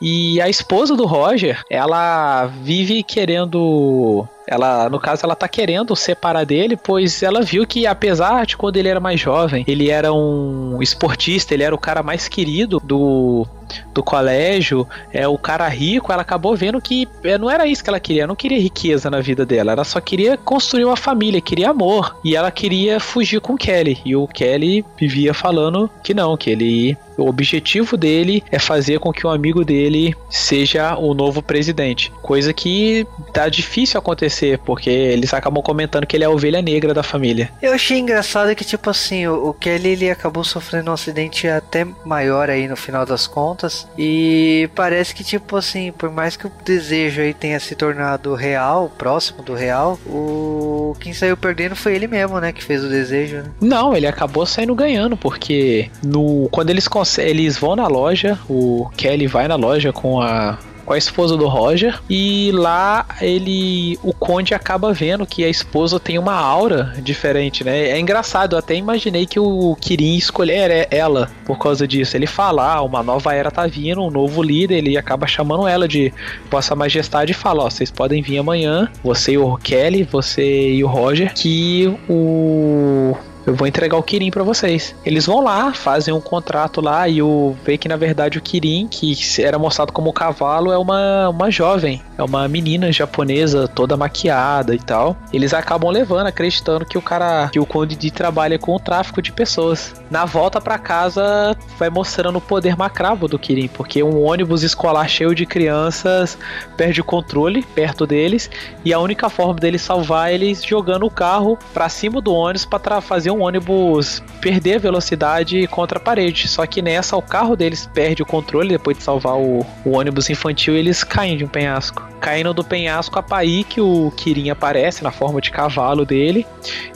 [0.01, 4.27] E a esposa do Roger, ela vive querendo.
[4.51, 8.79] Ela, no caso, ela tá querendo separar dele, pois ela viu que, apesar de quando
[8.79, 13.47] ele era mais jovem, ele era um esportista, ele era o cara mais querido do
[13.93, 17.91] do colégio, é o cara rico, ela acabou vendo que é, não era isso que
[17.91, 21.71] ela queria, não queria riqueza na vida dela, ela só queria construir uma família, queria
[21.71, 26.37] amor, e ela queria fugir com o Kelly, e o Kelly vivia falando que não,
[26.37, 31.43] que ele o objetivo dele é fazer com que um amigo dele seja o novo
[31.43, 32.13] presidente.
[32.23, 36.95] Coisa que tá difícil acontecer, porque eles acabam comentando que ele é a ovelha negra
[36.95, 37.51] da família.
[37.61, 41.87] Eu achei engraçado que, tipo assim, o, o Kelly ele acabou sofrendo um acidente até
[42.05, 43.87] maior aí no final das contas.
[43.97, 48.91] E parece que, tipo assim, por mais que o desejo aí tenha se tornado real,
[48.97, 52.53] próximo do real, o quem saiu perdendo foi ele mesmo, né?
[52.53, 53.37] Que fez o desejo.
[53.37, 53.45] Né?
[53.61, 59.27] Não, ele acabou saindo ganhando, porque no quando eles eles vão na loja, o Kelly
[59.27, 60.59] vai na loja com a
[60.89, 66.01] com a esposa do Roger e lá ele o Conde acaba vendo que a esposa
[66.01, 67.91] tem uma aura diferente, né?
[67.91, 72.17] É engraçado, eu até imaginei que o Kirin escolher ela por causa disso.
[72.17, 75.87] Ele fala, ah, uma nova era tá vindo, um novo líder, ele acaba chamando ela
[75.87, 76.11] de
[76.51, 80.83] Vossa Majestade e fala, ó, vocês podem vir amanhã, você e o Kelly, você e
[80.83, 83.15] o Roger, que o
[83.49, 84.95] eu vou entregar o Kirin para vocês.
[85.05, 88.87] Eles vão lá, fazem um contrato lá e o vê que na verdade o Kirin,
[88.87, 94.75] que era mostrado como cavalo, é uma, uma jovem, é uma menina japonesa toda maquiada
[94.75, 95.17] e tal.
[95.33, 99.23] Eles acabam levando, acreditando que o cara, que o Conde de trabalha com o tráfico
[99.23, 99.95] de pessoas.
[100.11, 105.09] Na volta para casa, vai mostrando o poder macrabo do Kirin, porque um ônibus escolar
[105.09, 106.37] cheio de crianças
[106.77, 108.51] perde o controle perto deles
[108.85, 112.67] e a única forma dele salvar é eles jogando o carro para cima do ônibus
[112.67, 116.49] para fazer um um ônibus perder a velocidade contra a parede.
[116.49, 120.29] Só que nessa, o carro deles perde o controle depois de salvar o, o ônibus
[120.29, 122.07] infantil e eles caem de um penhasco.
[122.21, 126.45] Caindo do penhasco, a Pai que o Kirin aparece na forma de cavalo dele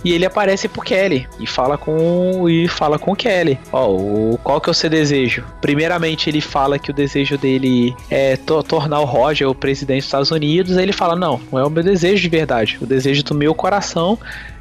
[0.05, 3.59] e ele aparece pro Kelly e fala com e fala com o Kelly.
[3.73, 5.45] Ó, o, qual que é o seu desejo?
[5.61, 10.07] Primeiramente, ele fala que o desejo dele é to tornar o Roger o presidente dos
[10.07, 10.77] Estados Unidos.
[10.77, 12.79] Aí ele fala: Não, não é o meu desejo de verdade.
[12.81, 14.19] O desejo do meu coração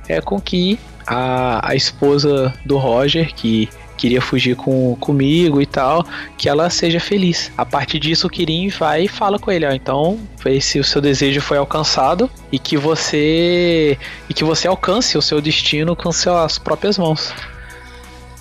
[0.07, 3.69] é com que a, a esposa do Roger, que
[4.01, 6.03] queria fugir com, comigo e tal,
[6.35, 7.51] que ela seja feliz.
[7.55, 10.19] A partir disso, o Kirin vai e fala com ele, ó, então,
[10.59, 13.97] se o seu desejo foi alcançado e que você
[14.27, 17.31] e que você alcance o seu destino com suas próprias mãos.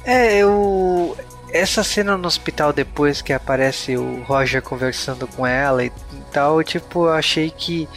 [0.02, 1.14] É, eu
[1.52, 5.92] essa cena no hospital depois que aparece o Roger conversando com ela e
[6.32, 7.88] tal, tipo, eu achei que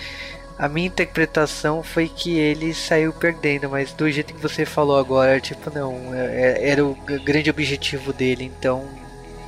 [0.58, 5.40] a minha interpretação foi que ele saiu perdendo, mas do jeito que você falou agora,
[5.40, 8.88] tipo, não, é, é, era o grande objetivo dele, então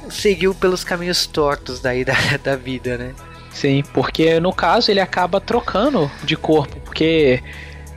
[0.09, 3.13] seguiu pelos caminhos tortos daí da, da vida, né?
[3.51, 7.41] Sim, porque no caso ele acaba trocando de corpo, porque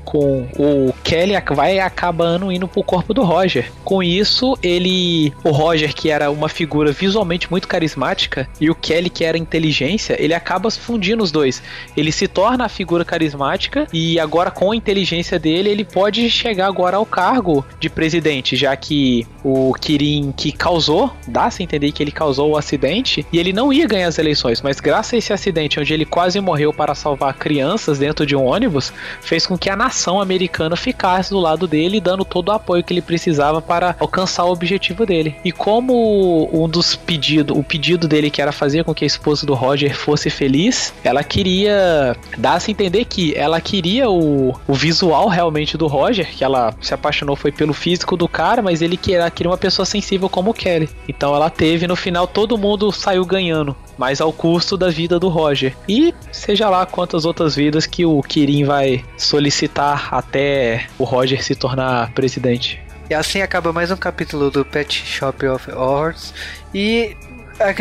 [0.08, 3.70] com o Kelly vai acabando indo pro corpo do Roger.
[3.84, 5.34] Com isso, ele.
[5.44, 10.16] O Roger, que era uma figura visualmente muito carismática, e o Kelly, que era inteligência,
[10.18, 11.62] ele acaba fundindo os dois.
[11.94, 16.68] Ele se torna a figura carismática e agora com a inteligência dele, ele pode chegar
[16.68, 22.12] agora ao cargo de presidente, já que o Kirin que causou, dá-se entender que ele
[22.12, 25.78] causou o acidente, e ele não ia ganhar as eleições, mas graças a esse acidente
[25.78, 29.76] onde ele quase morreu para salvar crianças dentro de um ônibus, fez com que a
[29.76, 33.96] nação nação americana ficasse do lado dele, dando todo o apoio que ele precisava para
[33.98, 35.34] alcançar o objetivo dele.
[35.44, 39.44] E como um dos pedidos, o pedido dele que era fazer com que a esposa
[39.44, 45.26] do Roger fosse feliz, ela queria dar-se a entender que ela queria o, o visual
[45.26, 49.28] realmente do Roger, que ela se apaixonou foi pelo físico do cara, mas ele queria,
[49.30, 50.88] queria uma pessoa sensível como o Kelly.
[51.08, 55.28] Então ela teve, no final todo mundo saiu ganhando mas ao custo da vida do
[55.28, 55.76] Roger.
[55.88, 61.54] E seja lá quantas outras vidas que o Kirin vai solicitar até o Roger se
[61.54, 62.80] tornar presidente.
[63.10, 66.34] E assim acaba mais um capítulo do Pet Shop of Horrors
[66.74, 67.16] e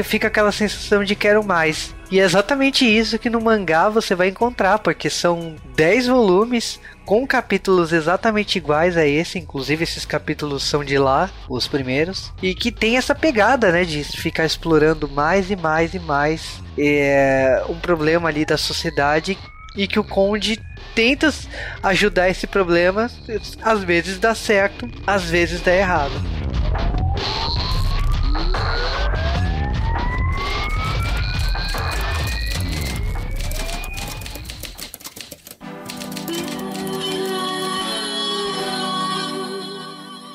[0.04, 1.96] fica aquela sensação de quero mais.
[2.10, 7.28] E é exatamente isso que no mangá você vai encontrar, porque são 10 volumes com
[7.28, 12.72] capítulos exatamente iguais a esse, inclusive esses capítulos são de lá, os primeiros, e que
[12.72, 18.30] tem essa pegada, né, de ficar explorando mais e mais e mais é, um problema
[18.30, 19.38] ali da sociedade
[19.76, 20.60] e que o Conde
[20.96, 21.32] tenta
[21.84, 23.10] ajudar esse problema,
[23.62, 26.37] às vezes dá certo, às vezes dá errado.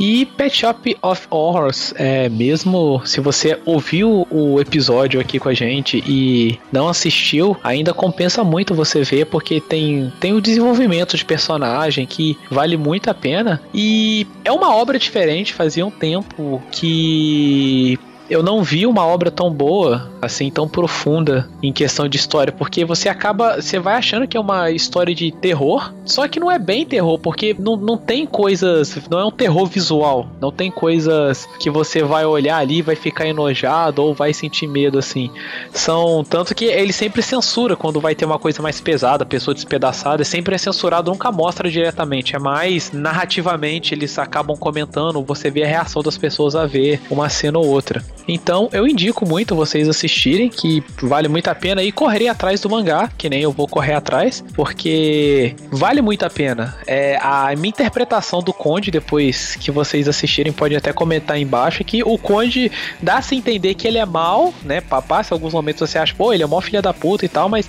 [0.02, 5.54] E Pet Shop of Horrors, é, mesmo se você ouviu o episódio aqui com a
[5.54, 11.24] gente e não assistiu, ainda compensa muito você ver, porque tem, tem o desenvolvimento de
[11.24, 13.62] personagem que vale muito a pena.
[13.72, 17.96] E é uma obra diferente, fazia um tempo que
[18.32, 22.82] eu não vi uma obra tão boa, assim, tão profunda em questão de história, porque
[22.82, 26.58] você acaba, você vai achando que é uma história de terror, só que não é
[26.58, 31.46] bem terror, porque não, não tem coisas, não é um terror visual, não tem coisas
[31.60, 35.30] que você vai olhar ali e vai ficar enojado ou vai sentir medo, assim.
[35.70, 40.24] São, tanto que ele sempre censura quando vai ter uma coisa mais pesada, pessoa despedaçada,
[40.24, 45.68] sempre é censurado, nunca mostra diretamente, é mais narrativamente eles acabam comentando, você vê a
[45.68, 48.02] reação das pessoas a ver uma cena ou outra.
[48.26, 52.70] Então eu indico muito vocês assistirem, que vale muito a pena, e correr atrás do
[52.70, 56.76] mangá, que nem eu vou correr atrás, porque vale muito a pena.
[56.86, 62.02] É, a minha interpretação do Conde, depois que vocês assistirem, pode até comentar embaixo, que
[62.02, 62.70] o Conde
[63.00, 64.80] dá-se entender que ele é mal, né?
[64.80, 67.68] Passa alguns momentos você acha, pô, ele é mó filha da puta e tal, mas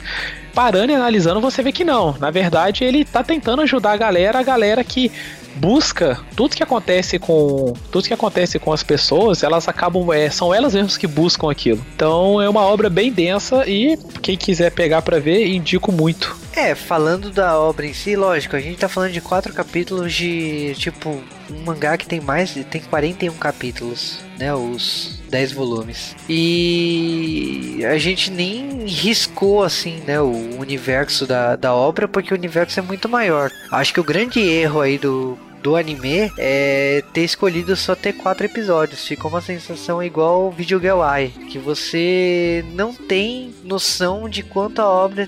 [0.53, 2.15] parando e analisando, você vê que não.
[2.19, 5.11] Na verdade, ele tá tentando ajudar a galera, a galera que
[5.55, 10.53] busca tudo que acontece com tudo que acontece com as pessoas, elas acabam é, são
[10.53, 11.83] elas mesmas que buscam aquilo.
[11.95, 16.42] Então é uma obra bem densa e quem quiser pegar para ver, indico muito.
[16.55, 20.73] É, falando da obra em si, lógico, a gente tá falando de quatro capítulos de
[20.75, 21.09] tipo
[21.49, 26.15] um mangá que tem mais, tem 41 capítulos, né, os 10 volumes.
[26.29, 32.79] E a gente nem riscou assim, né, o universo da, da obra, porque o universo
[32.79, 33.51] é muito maior.
[33.71, 38.45] Acho que o grande erro aí do do anime é ter escolhido só ter quatro
[38.45, 39.07] episódios.
[39.07, 44.89] Fica uma sensação igual Video Girl Eye, que você não tem noção de quanto a
[44.89, 45.25] obra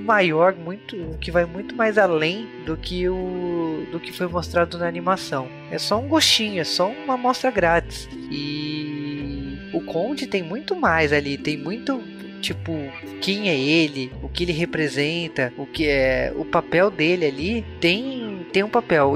[0.00, 4.86] maior, muito que vai muito mais além do que o do que foi mostrado na
[4.86, 5.48] animação.
[5.70, 8.08] É só um gostinho, é só uma amostra grátis.
[8.30, 12.02] E o Conde tem muito mais ali, tem muito
[12.40, 12.72] tipo
[13.20, 18.46] quem é ele, o que ele representa, o que é o papel dele ali tem
[18.52, 19.14] tem um papel.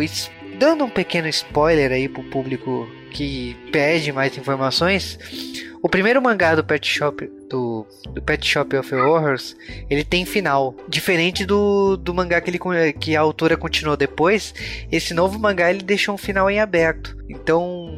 [0.59, 5.19] Dando um pequeno spoiler aí pro público que pede mais informações,
[5.81, 9.57] o primeiro mangá do Pet Shop do, do Pet Shop of Horrors,
[9.89, 10.75] ele tem final.
[10.89, 14.53] Diferente do, do mangá que, ele, que a autora continuou depois,
[14.91, 17.17] esse novo mangá ele deixou um final em aberto.
[17.29, 17.95] Então,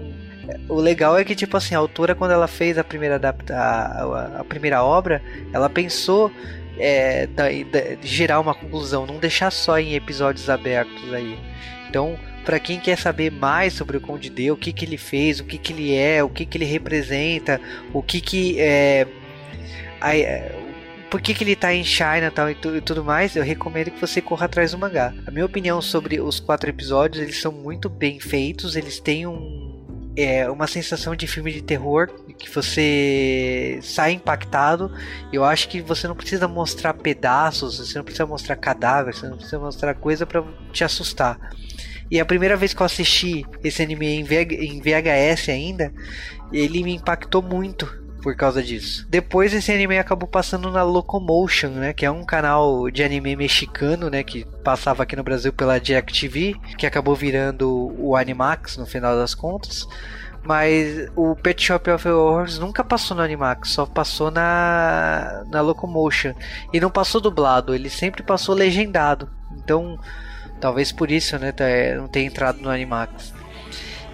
[0.68, 4.40] o legal é que, tipo assim, a autora, quando ela fez a primeira, a, a,
[4.40, 6.30] a primeira obra, ela pensou
[6.78, 11.38] é, da, da, gerar uma conclusão, não deixar só em episódios abertos aí.
[11.88, 15.40] Então, para quem quer saber mais sobre o Conde D, o que, que ele fez,
[15.40, 17.60] o que, que ele é, o que, que ele representa,
[17.92, 19.04] o que que é,
[20.00, 20.54] a, é,
[21.10, 23.90] por que, que ele tá em China tal, e, tu, e, tudo mais, eu recomendo
[23.90, 25.12] que você corra atrás do mangá.
[25.26, 29.66] A minha opinião sobre os quatro episódios, eles são muito bem feitos, eles têm um
[30.18, 34.90] é uma sensação de filme de terror que você sai impactado.
[35.30, 39.36] Eu acho que você não precisa mostrar pedaços, você não precisa mostrar cadáveres, você não
[39.36, 40.42] precisa mostrar coisa para
[40.72, 41.38] te assustar.
[42.10, 45.92] E a primeira vez que eu assisti esse anime em, VHS ainda,
[46.52, 49.06] ele me impactou muito por causa disso.
[49.08, 54.10] Depois esse anime acabou passando na Locomotion, né, que é um canal de anime mexicano,
[54.10, 59.16] né, que passava aqui no Brasil pela DirecTV, que acabou virando o Animax no final
[59.16, 59.86] das contas.
[60.42, 66.34] Mas o Pet Shop of Horrors nunca passou no Animax, só passou na, na Locomotion.
[66.72, 69.28] E não passou dublado, ele sempre passou legendado.
[69.56, 69.98] Então,
[70.60, 73.34] Talvez por isso, né, tá, é, não tenha entrado no Animax.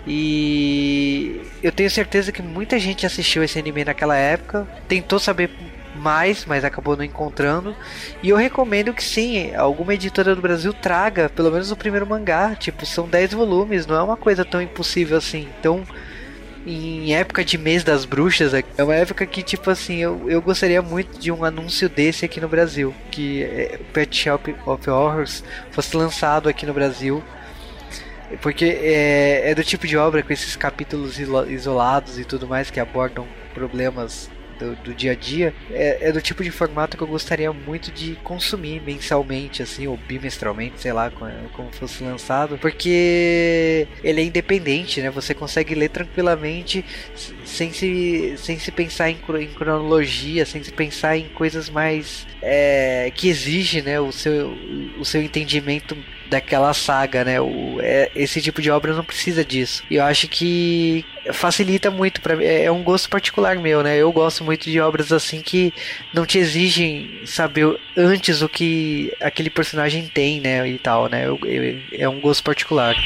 [0.07, 5.51] E eu tenho certeza que muita gente assistiu esse anime naquela época, tentou saber
[5.95, 7.77] mais, mas acabou não encontrando.
[8.23, 12.55] E eu recomendo que sim, alguma editora do Brasil traga pelo menos o primeiro mangá.
[12.57, 15.49] Tipo, são 10 volumes, não é uma coisa tão impossível assim.
[15.61, 15.85] Então,
[16.67, 20.81] em época de mês das bruxas, é uma época que, tipo assim, eu, eu gostaria
[20.81, 22.95] muito de um anúncio desse aqui no Brasil.
[23.11, 27.23] Que é, o Pet Shop of Horrors fosse lançado aqui no Brasil.
[28.41, 32.81] Porque é, é do tipo de obra com esses capítulos isolados e tudo mais que
[32.81, 34.31] abordam problemas
[34.63, 37.91] do, do dia a dia, é, é, do tipo de formato que eu gostaria muito
[37.91, 44.25] de consumir mensalmente, assim, ou bimestralmente, sei lá, como, como fosse lançado, porque ele é
[44.25, 45.11] independente, né?
[45.11, 46.85] Você consegue ler tranquilamente
[47.45, 53.11] sem se, sem se pensar em, em cronologia, sem se pensar em coisas mais é,
[53.15, 54.57] que exige, né, o seu,
[54.99, 55.97] o seu entendimento
[56.33, 57.41] daquela saga, né?
[57.41, 59.85] O, é, esse tipo de obra não precisa disso.
[59.91, 63.99] E eu acho que facilita muito para é, é um gosto particular meu, né?
[63.99, 65.73] Eu gosto muito de obras assim que
[66.13, 70.67] não te exigem saber antes o que aquele personagem tem, né?
[70.67, 71.27] E tal, né?
[71.27, 72.97] Eu, eu, é um gosto particular.